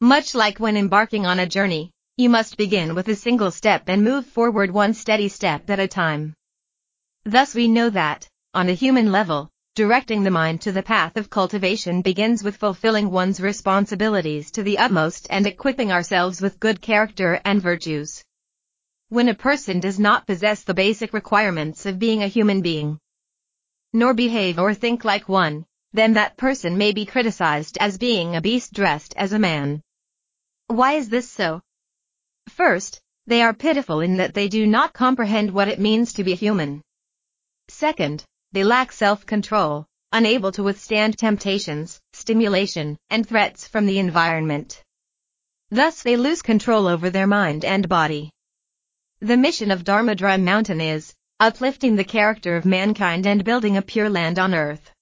Much 0.00 0.34
like 0.34 0.58
when 0.58 0.78
embarking 0.78 1.26
on 1.26 1.38
a 1.38 1.46
journey, 1.46 1.90
you 2.20 2.28
must 2.28 2.58
begin 2.58 2.94
with 2.94 3.08
a 3.08 3.14
single 3.14 3.50
step 3.50 3.84
and 3.86 4.04
move 4.04 4.26
forward 4.26 4.70
one 4.70 4.92
steady 4.92 5.26
step 5.26 5.70
at 5.70 5.80
a 5.80 5.88
time. 5.88 6.34
Thus 7.24 7.54
we 7.54 7.66
know 7.66 7.88
that, 7.88 8.28
on 8.52 8.68
a 8.68 8.74
human 8.74 9.10
level, 9.10 9.48
directing 9.74 10.22
the 10.22 10.30
mind 10.30 10.60
to 10.60 10.70
the 10.70 10.82
path 10.82 11.16
of 11.16 11.30
cultivation 11.30 12.02
begins 12.02 12.44
with 12.44 12.58
fulfilling 12.58 13.10
one's 13.10 13.40
responsibilities 13.40 14.50
to 14.50 14.62
the 14.62 14.76
utmost 14.76 15.28
and 15.30 15.46
equipping 15.46 15.90
ourselves 15.90 16.42
with 16.42 16.60
good 16.60 16.82
character 16.82 17.40
and 17.46 17.62
virtues. 17.62 18.22
When 19.08 19.30
a 19.30 19.34
person 19.34 19.80
does 19.80 19.98
not 19.98 20.26
possess 20.26 20.62
the 20.62 20.74
basic 20.74 21.14
requirements 21.14 21.86
of 21.86 21.98
being 21.98 22.22
a 22.22 22.28
human 22.28 22.60
being, 22.60 22.98
nor 23.94 24.12
behave 24.12 24.58
or 24.58 24.74
think 24.74 25.06
like 25.06 25.26
one, 25.26 25.64
then 25.94 26.12
that 26.12 26.36
person 26.36 26.76
may 26.76 26.92
be 26.92 27.06
criticized 27.06 27.78
as 27.80 27.96
being 27.96 28.36
a 28.36 28.42
beast 28.42 28.74
dressed 28.74 29.14
as 29.16 29.32
a 29.32 29.38
man. 29.38 29.80
Why 30.66 30.92
is 30.92 31.08
this 31.08 31.30
so? 31.30 31.62
First, 32.66 33.00
they 33.26 33.40
are 33.40 33.54
pitiful 33.54 34.00
in 34.00 34.18
that 34.18 34.34
they 34.34 34.46
do 34.46 34.66
not 34.66 34.92
comprehend 34.92 35.50
what 35.50 35.68
it 35.68 35.80
means 35.80 36.12
to 36.12 36.22
be 36.22 36.34
human. 36.34 36.82
Second, 37.68 38.22
they 38.52 38.64
lack 38.64 38.92
self-control, 38.92 39.86
unable 40.12 40.52
to 40.52 40.62
withstand 40.62 41.16
temptations, 41.16 41.98
stimulation, 42.12 42.98
and 43.08 43.26
threats 43.26 43.66
from 43.66 43.86
the 43.86 43.98
environment. 43.98 44.82
Thus 45.70 46.02
they 46.02 46.18
lose 46.18 46.42
control 46.42 46.86
over 46.86 47.08
their 47.08 47.26
mind 47.26 47.64
and 47.64 47.88
body. 47.88 48.30
The 49.20 49.38
mission 49.38 49.70
of 49.70 49.82
Dharma 49.82 50.14
Drum 50.14 50.44
Mountain 50.44 50.82
is 50.82 51.14
uplifting 51.40 51.96
the 51.96 52.04
character 52.04 52.56
of 52.56 52.66
mankind 52.66 53.26
and 53.26 53.42
building 53.42 53.78
a 53.78 53.88
pure 53.90 54.10
land 54.10 54.38
on 54.38 54.52
earth. 54.54 54.92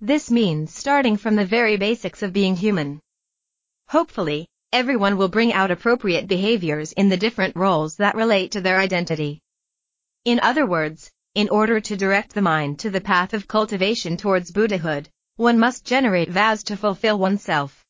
This 0.00 0.30
means 0.30 0.74
starting 0.74 1.16
from 1.16 1.34
the 1.34 1.46
very 1.46 1.78
basics 1.78 2.22
of 2.22 2.34
being 2.34 2.56
human, 2.56 3.00
Hopefully, 3.88 4.46
everyone 4.72 5.16
will 5.16 5.28
bring 5.28 5.52
out 5.52 5.70
appropriate 5.70 6.28
behaviors 6.28 6.92
in 6.92 7.08
the 7.08 7.16
different 7.16 7.56
roles 7.56 7.96
that 7.96 8.14
relate 8.14 8.50
to 8.52 8.60
their 8.60 8.78
identity. 8.78 9.40
In 10.24 10.40
other 10.40 10.66
words, 10.66 11.10
in 11.34 11.48
order 11.48 11.80
to 11.80 11.96
direct 11.96 12.34
the 12.34 12.42
mind 12.42 12.78
to 12.80 12.90
the 12.90 13.00
path 13.00 13.32
of 13.32 13.48
cultivation 13.48 14.16
towards 14.16 14.50
Buddhahood, 14.50 15.08
one 15.36 15.58
must 15.58 15.86
generate 15.86 16.30
vows 16.30 16.62
to 16.64 16.76
fulfill 16.76 17.18
oneself. 17.18 17.84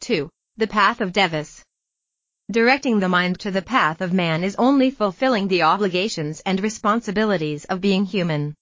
2. 0.00 0.30
The 0.56 0.66
path 0.66 1.00
of 1.00 1.12
devas. 1.12 1.62
Directing 2.50 3.00
the 3.00 3.08
mind 3.08 3.40
to 3.40 3.50
the 3.50 3.62
path 3.62 4.00
of 4.00 4.12
man 4.12 4.44
is 4.44 4.54
only 4.56 4.90
fulfilling 4.90 5.48
the 5.48 5.62
obligations 5.62 6.40
and 6.46 6.60
responsibilities 6.60 7.64
of 7.64 7.80
being 7.80 8.04
human. 8.04 8.54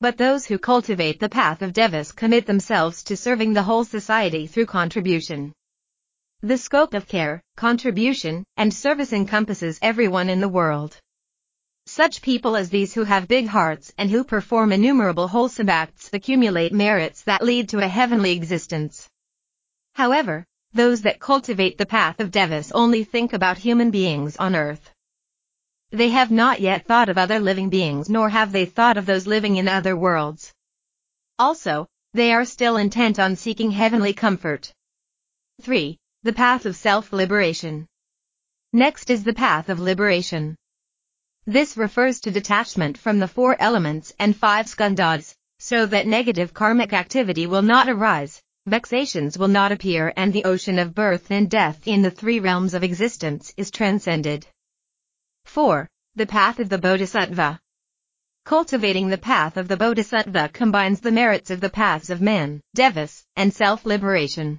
But 0.00 0.16
those 0.16 0.46
who 0.46 0.58
cultivate 0.58 1.18
the 1.18 1.28
path 1.28 1.62
of 1.62 1.72
devas 1.72 2.12
commit 2.12 2.46
themselves 2.46 3.02
to 3.04 3.16
serving 3.16 3.54
the 3.54 3.64
whole 3.64 3.84
society 3.84 4.46
through 4.46 4.66
contribution. 4.66 5.52
The 6.42 6.56
scope 6.56 6.94
of 6.94 7.08
care, 7.08 7.42
contribution, 7.56 8.44
and 8.56 8.72
service 8.72 9.12
encompasses 9.12 9.76
everyone 9.82 10.30
in 10.30 10.40
the 10.40 10.48
world. 10.48 10.96
Such 11.86 12.22
people 12.22 12.54
as 12.54 12.70
these 12.70 12.94
who 12.94 13.02
have 13.02 13.26
big 13.26 13.48
hearts 13.48 13.92
and 13.98 14.08
who 14.08 14.22
perform 14.22 14.70
innumerable 14.70 15.26
wholesome 15.26 15.68
acts 15.68 16.10
accumulate 16.12 16.72
merits 16.72 17.22
that 17.22 17.42
lead 17.42 17.68
to 17.70 17.80
a 17.80 17.88
heavenly 17.88 18.30
existence. 18.30 19.08
However, 19.94 20.46
those 20.72 21.02
that 21.02 21.18
cultivate 21.18 21.76
the 21.76 21.86
path 21.86 22.20
of 22.20 22.30
devas 22.30 22.70
only 22.70 23.02
think 23.02 23.32
about 23.32 23.58
human 23.58 23.90
beings 23.90 24.36
on 24.36 24.54
earth. 24.54 24.92
They 25.90 26.10
have 26.10 26.30
not 26.30 26.60
yet 26.60 26.86
thought 26.86 27.08
of 27.08 27.18
other 27.18 27.40
living 27.40 27.68
beings 27.68 28.08
nor 28.08 28.28
have 28.28 28.52
they 28.52 28.64
thought 28.64 28.96
of 28.96 29.06
those 29.06 29.26
living 29.26 29.56
in 29.56 29.66
other 29.66 29.96
worlds. 29.96 30.52
Also, 31.36 31.88
they 32.14 32.32
are 32.32 32.44
still 32.44 32.76
intent 32.76 33.18
on 33.18 33.34
seeking 33.34 33.72
heavenly 33.72 34.12
comfort. 34.12 34.72
3. 35.62 35.98
The 36.24 36.32
path 36.32 36.66
of 36.66 36.74
self-liberation. 36.74 37.86
Next 38.72 39.08
is 39.08 39.22
the 39.22 39.32
path 39.32 39.68
of 39.68 39.78
liberation. 39.78 40.56
This 41.46 41.76
refers 41.76 42.18
to 42.22 42.32
detachment 42.32 42.98
from 42.98 43.20
the 43.20 43.28
four 43.28 43.56
elements 43.60 44.12
and 44.18 44.36
five 44.36 44.66
skandhas, 44.66 45.36
so 45.60 45.86
that 45.86 46.08
negative 46.08 46.52
karmic 46.52 46.92
activity 46.92 47.46
will 47.46 47.62
not 47.62 47.88
arise, 47.88 48.42
vexations 48.66 49.38
will 49.38 49.46
not 49.46 49.70
appear 49.70 50.12
and 50.16 50.32
the 50.32 50.44
ocean 50.44 50.80
of 50.80 50.92
birth 50.92 51.30
and 51.30 51.48
death 51.48 51.86
in 51.86 52.02
the 52.02 52.10
three 52.10 52.40
realms 52.40 52.74
of 52.74 52.82
existence 52.82 53.54
is 53.56 53.70
transcended. 53.70 54.44
4. 55.44 55.88
The 56.16 56.26
path 56.26 56.58
of 56.58 56.68
the 56.68 56.78
Bodhisattva. 56.78 57.60
Cultivating 58.44 59.08
the 59.08 59.18
path 59.18 59.56
of 59.56 59.68
the 59.68 59.76
Bodhisattva 59.76 60.50
combines 60.52 61.00
the 61.00 61.12
merits 61.12 61.50
of 61.52 61.60
the 61.60 61.70
paths 61.70 62.10
of 62.10 62.20
man, 62.20 62.60
devas, 62.74 63.24
and 63.36 63.54
self-liberation. 63.54 64.58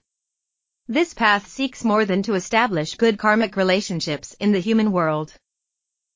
This 0.91 1.13
path 1.13 1.47
seeks 1.47 1.85
more 1.85 2.03
than 2.03 2.23
to 2.23 2.33
establish 2.33 2.95
good 2.95 3.19
karmic 3.19 3.55
relationships 3.55 4.35
in 4.39 4.51
the 4.51 4.59
human 4.59 4.91
world. 4.91 5.31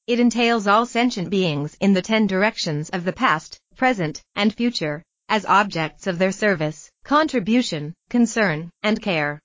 It 0.08 0.20
entails 0.20 0.66
all 0.66 0.88
sentient 0.88 1.30
beings 1.30 1.78
in 1.80 1.94
the 1.94 2.02
ten 2.02 2.26
directions 2.26 2.90
of 2.90 3.04
the 3.04 3.14
past, 3.14 3.60
present, 3.76 4.24
and 4.36 4.52
future, 4.52 5.04
as 5.30 5.46
objects 5.46 6.08
of 6.08 6.18
their 6.18 6.32
service, 6.32 6.90
contribution, 7.04 7.94
concern, 8.10 8.72
and 8.82 9.00
care. 9.00 9.40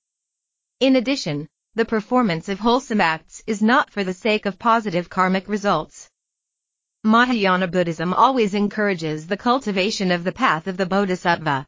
In 0.80 0.96
addition, 0.96 1.46
the 1.74 1.84
performance 1.84 2.48
of 2.48 2.58
wholesome 2.58 3.02
acts 3.02 3.42
is 3.46 3.60
not 3.60 3.90
for 3.90 4.04
the 4.04 4.14
sake 4.14 4.46
of 4.46 4.58
positive 4.58 5.10
karmic 5.10 5.46
results. 5.46 6.08
Mahayana 7.04 7.68
Buddhism 7.68 8.14
always 8.14 8.54
encourages 8.54 9.26
the 9.26 9.36
cultivation 9.36 10.10
of 10.10 10.24
the 10.24 10.32
path 10.32 10.66
of 10.66 10.78
the 10.78 10.86
Bodhisattva. 10.86 11.66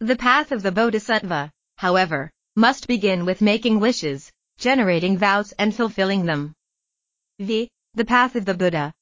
The 0.00 0.16
path 0.16 0.50
of 0.50 0.64
the 0.64 0.72
Bodhisattva, 0.72 1.52
however, 1.76 2.32
must 2.56 2.86
begin 2.86 3.24
with 3.24 3.40
making 3.40 3.80
wishes, 3.80 4.30
generating 4.58 5.18
vows 5.18 5.52
and 5.58 5.74
fulfilling 5.74 6.24
them. 6.24 6.52
V. 7.38 7.68
The 7.94 8.04
path 8.04 8.36
of 8.36 8.44
the 8.44 8.54
Buddha. 8.54 8.92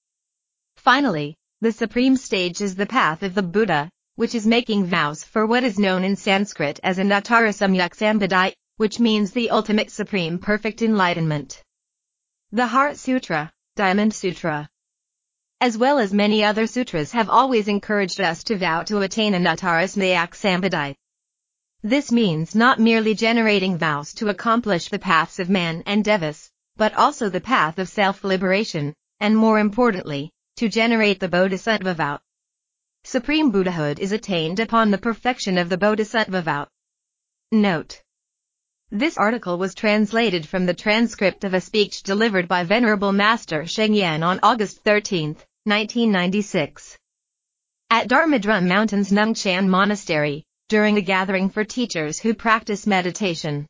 Finally, 0.77 1.37
the 1.61 1.73
supreme 1.73 2.17
stage 2.17 2.61
is 2.61 2.75
the 2.75 2.87
path 2.87 3.23
of 3.23 3.35
the 3.35 3.43
Buddha, 3.43 3.91
which 4.17 4.35
is 4.35 4.47
making 4.47 4.87
vows 4.87 5.23
for 5.23 5.47
what 5.47 5.65
is 5.65 5.79
known 5.79 6.03
in 6.05 6.17
Sanskrit 6.17 6.81
as 6.83 6.99
Anuttara 6.99 7.53
Samyak 7.53 8.55
which 8.79 8.99
means 8.99 9.31
the 9.33 9.51
ultimate 9.51 9.91
supreme 9.91 10.39
perfect 10.39 10.83
enlightenment. 10.83 11.63
The 12.51 12.67
Heart 12.67 12.97
Sutra, 12.97 13.53
Diamond 13.77 14.15
Sutra, 14.15 14.69
as 15.61 15.79
well 15.79 16.01
as 16.01 16.13
many 16.13 16.43
other 16.43 16.67
sutras 16.67 17.13
have 17.13 17.31
always 17.31 17.69
encouraged 17.69 18.21
us 18.21 18.43
to 18.45 18.57
vow 18.57 18.83
to 18.83 18.99
attain 19.03 19.35
Anuttara 19.35 19.85
Samyak. 19.85 20.97
This 21.83 22.13
means 22.13 22.55
not 22.55 22.79
merely 22.79 23.15
generating 23.15 23.77
vows 23.77 24.15
to 24.15 24.29
accomplish 24.29 24.89
the 24.89 24.99
paths 24.99 25.39
of 25.39 25.51
man 25.51 25.83
and 25.85 26.05
devas, 26.05 26.51
but 26.77 26.95
also 26.95 27.29
the 27.29 27.41
path 27.41 27.79
of 27.79 27.89
self-liberation, 27.89 28.95
and 29.19 29.37
more 29.37 29.59
importantly, 29.59 30.31
to 30.57 30.69
generate 30.69 31.19
the 31.19 31.29
Bodhisattva 31.29 31.95
vow. 31.95 32.21
Supreme 33.05 33.51
Buddhahood 33.51 33.99
is 33.99 34.13
attained 34.13 34.61
upon 34.61 34.91
the 34.91 34.99
perfection 34.99 35.59
of 35.59 35.69
the 35.69 35.79
Bodhisattva 35.79 36.43
vow. 36.43 36.69
Note 37.51 38.03
this 38.95 39.17
article 39.17 39.57
was 39.57 39.75
translated 39.75 40.47
from 40.47 40.67
the 40.67 40.75
transcript 40.75 41.45
of 41.45 41.55
a 41.55 41.63
speech 41.63 42.03
delivered 42.03 42.47
by 42.47 42.63
Venerable 42.63 43.11
Master 43.11 43.67
Sheng 43.67 43.95
Yen 43.95 44.23
on 44.23 44.39
August 44.43 44.85
13, 44.85 45.29
1996. 45.65 46.99
At 47.89 48.07
Dharma 48.09 48.39
Drum 48.39 48.69
Mountain's 48.69 49.11
Nungchan 49.11 49.67
Monastery, 49.67 50.45
during 50.73 50.97
a 50.97 51.03
gathering 51.03 51.51
for 51.51 51.65
teachers 51.65 52.19
who 52.19 52.33
practice 52.33 52.87
meditation. 52.87 53.67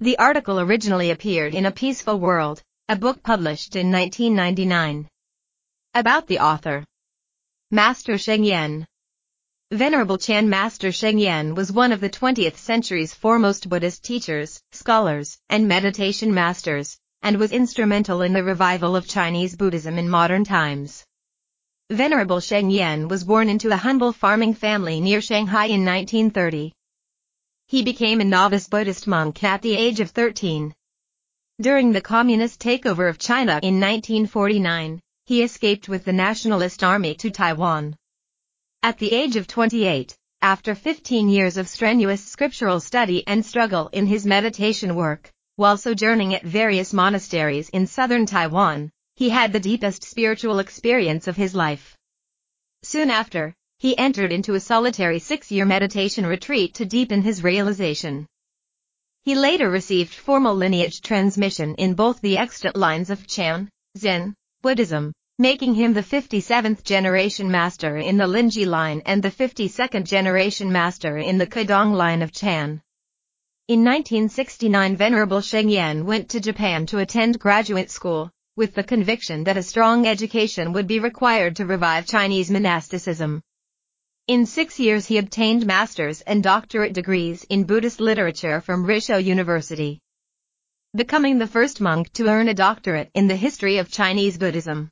The 0.00 0.16
article 0.16 0.58
originally 0.58 1.10
appeared 1.10 1.54
in 1.54 1.66
A 1.66 1.70
Peaceful 1.70 2.18
World, 2.18 2.62
a 2.88 2.96
book 2.96 3.22
published 3.22 3.76
in 3.76 3.92
1999. 3.92 5.08
About 5.92 6.26
the 6.26 6.38
author. 6.38 6.86
Master 7.70 8.16
Sheng 8.16 8.44
Yen 8.44 8.86
Venerable 9.70 10.16
Chan 10.16 10.48
Master 10.48 10.90
Sheng 10.90 11.18
Yen 11.18 11.54
was 11.54 11.70
one 11.70 11.92
of 11.92 12.00
the 12.00 12.08
20th 12.08 12.56
century's 12.56 13.12
foremost 13.12 13.68
Buddhist 13.68 14.02
teachers, 14.02 14.58
scholars, 14.72 15.38
and 15.50 15.68
meditation 15.68 16.32
masters, 16.32 16.98
and 17.20 17.36
was 17.36 17.52
instrumental 17.52 18.22
in 18.22 18.32
the 18.32 18.42
revival 18.42 18.96
of 18.96 19.06
Chinese 19.06 19.54
Buddhism 19.54 19.98
in 19.98 20.08
modern 20.08 20.44
times. 20.44 21.04
Venerable 21.90 22.40
Sheng 22.40 22.68
Yen 22.68 23.06
was 23.06 23.22
born 23.22 23.48
into 23.48 23.70
a 23.70 23.76
humble 23.76 24.10
farming 24.12 24.54
family 24.54 25.00
near 25.00 25.20
Shanghai 25.20 25.66
in 25.66 25.84
1930. 25.84 26.72
He 27.68 27.84
became 27.84 28.20
a 28.20 28.24
novice 28.24 28.66
Buddhist 28.66 29.06
monk 29.06 29.44
at 29.44 29.62
the 29.62 29.76
age 29.76 30.00
of 30.00 30.10
13. 30.10 30.74
During 31.60 31.92
the 31.92 32.00
communist 32.00 32.60
takeover 32.60 33.08
of 33.08 33.20
China 33.20 33.60
in 33.62 33.78
1949, 33.78 34.98
he 35.26 35.44
escaped 35.44 35.88
with 35.88 36.04
the 36.04 36.12
Nationalist 36.12 36.82
Army 36.82 37.14
to 37.14 37.30
Taiwan. 37.30 37.94
At 38.82 38.98
the 38.98 39.12
age 39.12 39.36
of 39.36 39.46
28, 39.46 40.16
after 40.42 40.74
15 40.74 41.28
years 41.28 41.56
of 41.56 41.68
strenuous 41.68 42.24
scriptural 42.24 42.80
study 42.80 43.24
and 43.28 43.46
struggle 43.46 43.90
in 43.92 44.06
his 44.06 44.26
meditation 44.26 44.96
work, 44.96 45.30
while 45.54 45.76
sojourning 45.76 46.34
at 46.34 46.42
various 46.42 46.92
monasteries 46.92 47.68
in 47.68 47.86
southern 47.86 48.26
Taiwan, 48.26 48.90
he 49.16 49.30
had 49.30 49.50
the 49.52 49.60
deepest 49.60 50.04
spiritual 50.04 50.58
experience 50.58 51.26
of 51.26 51.36
his 51.36 51.54
life. 51.54 51.96
Soon 52.82 53.10
after, 53.10 53.54
he 53.78 53.96
entered 53.96 54.30
into 54.30 54.54
a 54.54 54.60
solitary 54.60 55.18
six-year 55.18 55.64
meditation 55.64 56.26
retreat 56.26 56.74
to 56.74 56.84
deepen 56.84 57.22
his 57.22 57.42
realization. 57.42 58.26
He 59.22 59.34
later 59.34 59.70
received 59.70 60.12
formal 60.12 60.54
lineage 60.54 61.00
transmission 61.00 61.74
in 61.76 61.94
both 61.94 62.20
the 62.20 62.36
extant 62.36 62.76
lines 62.76 63.08
of 63.08 63.26
Chan, 63.26 63.70
Zen, 63.96 64.34
Buddhism, 64.60 65.12
making 65.38 65.74
him 65.74 65.94
the 65.94 66.02
57th 66.02 66.84
generation 66.84 67.50
master 67.50 67.96
in 67.96 68.18
the 68.18 68.26
Linji 68.26 68.66
line 68.66 69.02
and 69.06 69.22
the 69.22 69.30
52nd 69.30 70.04
generation 70.04 70.70
master 70.70 71.16
in 71.16 71.38
the 71.38 71.46
Caodong 71.46 71.94
line 71.94 72.22
of 72.22 72.32
Chan. 72.32 72.82
In 73.68 73.82
1969 73.82 74.94
Venerable 74.96 75.40
Sheng 75.40 76.04
went 76.04 76.28
to 76.28 76.40
Japan 76.40 76.86
to 76.86 76.98
attend 76.98 77.38
graduate 77.38 77.90
school, 77.90 78.30
with 78.56 78.74
the 78.74 78.82
conviction 78.82 79.44
that 79.44 79.58
a 79.58 79.62
strong 79.62 80.06
education 80.06 80.72
would 80.72 80.86
be 80.86 80.98
required 80.98 81.54
to 81.56 81.66
revive 81.66 82.06
Chinese 82.06 82.50
monasticism. 82.50 83.42
In 84.26 84.46
six 84.46 84.80
years 84.80 85.06
he 85.06 85.18
obtained 85.18 85.66
master's 85.66 86.22
and 86.22 86.42
doctorate 86.42 86.94
degrees 86.94 87.44
in 87.50 87.64
Buddhist 87.64 88.00
literature 88.00 88.62
from 88.62 88.86
Rissho 88.86 89.22
University, 89.22 90.00
becoming 90.96 91.36
the 91.38 91.46
first 91.46 91.80
monk 91.80 92.10
to 92.14 92.28
earn 92.28 92.48
a 92.48 92.54
doctorate 92.54 93.10
in 93.14 93.28
the 93.28 93.36
history 93.36 93.76
of 93.76 93.92
Chinese 93.92 94.38
Buddhism. 94.38 94.90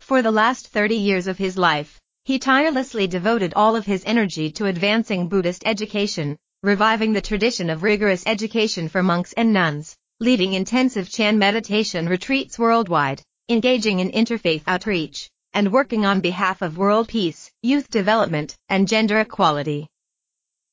For 0.00 0.22
the 0.22 0.32
last 0.32 0.68
30 0.68 0.96
years 0.96 1.26
of 1.26 1.36
his 1.36 1.58
life, 1.58 2.00
he 2.24 2.38
tirelessly 2.38 3.06
devoted 3.06 3.52
all 3.54 3.76
of 3.76 3.84
his 3.84 4.02
energy 4.06 4.50
to 4.52 4.66
advancing 4.66 5.28
Buddhist 5.28 5.62
education, 5.66 6.38
reviving 6.62 7.12
the 7.12 7.20
tradition 7.20 7.68
of 7.68 7.82
rigorous 7.82 8.22
education 8.26 8.88
for 8.88 9.02
monks 9.02 9.34
and 9.34 9.52
nuns, 9.52 9.96
leading 10.22 10.52
intensive 10.52 11.08
Chan 11.08 11.38
meditation 11.38 12.06
retreats 12.06 12.58
worldwide, 12.58 13.22
engaging 13.48 14.00
in 14.00 14.10
interfaith 14.10 14.62
outreach, 14.66 15.30
and 15.54 15.72
working 15.72 16.04
on 16.04 16.20
behalf 16.20 16.60
of 16.60 16.76
world 16.76 17.08
peace, 17.08 17.50
youth 17.62 17.88
development, 17.88 18.54
and 18.68 18.86
gender 18.86 19.20
equality. 19.20 19.88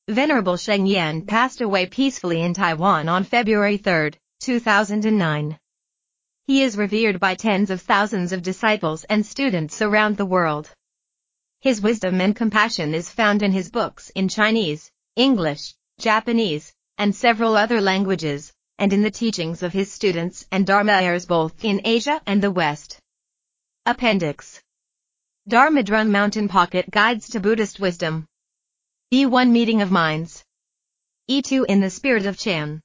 Venerable 0.10 0.58
Sheng 0.58 0.86
Yen 0.86 1.26
passed 1.26 1.62
away 1.62 1.86
peacefully 1.86 2.42
in 2.42 2.54
Taiwan 2.54 3.08
on 3.08 3.24
February 3.24 3.78
3, 3.78 4.12
2009. 4.42 5.58
He 6.46 6.64
is 6.64 6.76
revered 6.76 7.18
by 7.18 7.36
tens 7.36 7.70
of 7.70 7.82
thousands 7.82 8.34
of 8.34 8.42
disciples 8.42 9.06
and 9.06 9.26
students 9.26 9.82
around 9.82 10.18
the 10.18 10.26
world. 10.26 10.70
His 11.62 11.82
wisdom 11.82 12.20
and 12.20 12.36
compassion 12.36 12.94
is 12.94 13.10
found 13.10 13.42
in 13.42 13.54
his 13.54 13.72
books 13.72 14.10
in 14.10 14.28
Chinese, 14.28 14.92
English, 15.16 15.74
Japanese, 16.00 16.74
and 16.98 17.16
several 17.16 17.56
other 17.56 17.80
languages, 17.80 18.52
and 18.80 18.94
in 18.94 19.02
the 19.02 19.12
teachings 19.12 19.63
of 19.63 19.74
his 19.74 19.92
students 19.92 20.46
and 20.52 20.66
Dharma 20.66 20.94
heirs 21.02 21.26
both 21.26 21.66
in 21.66 21.82
Asia 21.84 22.22
and 22.28 22.44
the 22.44 22.52
West. 22.52 23.00
Appendix. 23.88 24.62
Dharma 25.48 25.82
Drum 25.82 26.12
Mountain 26.12 26.48
Pocket 26.48 26.90
Guides 26.92 27.30
to 27.30 27.40
Buddhist 27.40 27.80
Wisdom. 27.80 28.28
E1 29.12 29.50
Meeting 29.50 29.82
of 29.82 29.92
Minds. 29.92 30.44
E2 31.30 31.66
In 31.68 31.80
the 31.80 31.90
Spirit 31.90 32.28
of 32.28 32.38
Chan. 32.38 32.82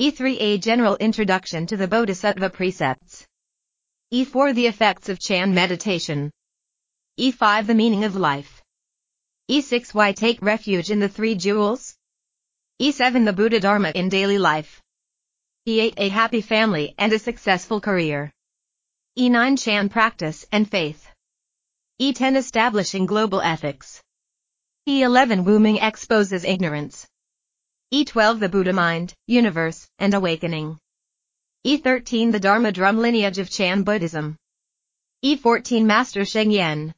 E3 0.00 0.36
A 0.40 0.58
General 0.58 0.96
Introduction 0.96 1.66
to 1.66 1.76
the 1.76 1.86
Bodhisattva 1.86 2.50
Precepts. 2.50 3.24
E4 4.12 4.54
The 4.54 4.66
Effects 4.66 5.08
of 5.08 5.20
Chan 5.20 5.54
Meditation. 5.54 6.32
E5 7.20 7.66
The 7.66 7.74
Meaning 7.74 8.04
of 8.04 8.16
Life. 8.16 8.62
E6 9.48 9.94
Why 9.94 10.10
Take 10.12 10.42
Refuge 10.42 10.90
in 10.90 10.98
the 10.98 11.08
Three 11.08 11.36
Jewels. 11.36 11.94
E7 12.82 13.24
The 13.24 13.32
Buddha 13.32 13.60
Dharma 13.60 13.90
in 13.94 14.08
Daily 14.08 14.38
Life 14.38 14.82
E8 15.66 15.94
A 15.96 16.08
Happy 16.08 16.40
Family 16.40 16.94
and 16.98 17.12
a 17.12 17.18
Successful 17.18 17.80
Career 17.80 18.30
E9 19.18 19.58
Chan 19.62 19.88
Practice 19.88 20.46
and 20.52 20.70
Faith 20.70 21.08
E10 22.00 22.36
Establishing 22.36 23.06
Global 23.06 23.40
Ethics 23.40 24.02
E11 24.88 25.44
Wuming 25.44 25.82
exposes 25.82 26.44
ignorance. 26.44 27.06
E12 27.92 28.40
The 28.40 28.48
Buddha 28.48 28.72
Mind, 28.72 29.12
Universe, 29.26 29.86
and 29.98 30.14
Awakening. 30.14 30.78
E13 31.66 32.32
The 32.32 32.40
Dharma 32.40 32.72
Drum 32.72 32.96
Lineage 32.96 33.38
of 33.38 33.50
Chan 33.50 33.82
Buddhism. 33.82 34.36
E14 35.22 35.84
Master 35.84 36.24
Sheng 36.24 36.50
Yen. 36.50 36.94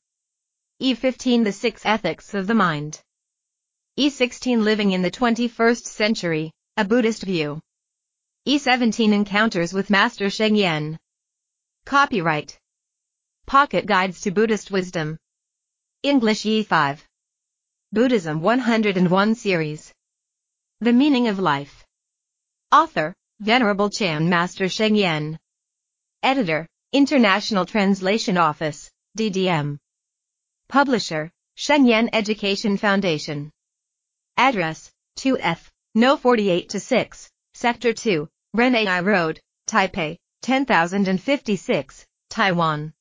E15 0.80 1.42
The 1.42 1.52
Six 1.52 1.84
Ethics 1.84 2.32
of 2.32 2.46
the 2.46 2.54
Mind. 2.54 3.00
E16 3.98 4.62
Living 4.62 4.92
in 4.92 5.02
the 5.02 5.10
21st 5.10 5.84
Century, 5.84 6.52
A 6.76 6.84
Buddhist 6.84 7.24
View. 7.24 7.60
E17 8.48 9.12
Encounters 9.12 9.74
with 9.74 9.90
Master 9.90 10.30
Sheng 10.30 10.56
Yen. 10.56 10.98
Copyright. 11.84 12.58
Pocket 13.46 13.84
Guides 13.84 14.22
to 14.22 14.30
Buddhist 14.30 14.70
Wisdom. 14.70 15.18
English 16.02 16.44
E5. 16.44 17.00
Buddhism 17.92 18.40
101 18.40 19.34
Series. 19.34 19.92
The 20.80 20.92
Meaning 20.94 21.28
of 21.28 21.38
Life. 21.38 21.84
Author, 22.72 23.14
Venerable 23.40 23.90
Chan 23.90 24.26
Master 24.26 24.70
Sheng 24.70 24.94
Yen. 24.94 25.38
Editor, 26.22 26.66
International 26.92 27.66
Translation 27.66 28.38
Office, 28.38 28.90
DDM. 29.18 29.78
Publisher, 30.66 31.30
Sheng 31.56 31.84
Yen 31.84 32.08
Education 32.14 32.78
Foundation. 32.78 33.50
Address, 34.38 34.90
2F, 35.18 35.68
No 35.94 36.16
48-6, 36.16 37.29
Sector 37.60 37.92
2, 37.92 38.26
Renai 38.56 39.04
Road, 39.04 39.38
Taipei, 39.66 40.16
10056, 40.40 42.06
Taiwan. 42.30 42.94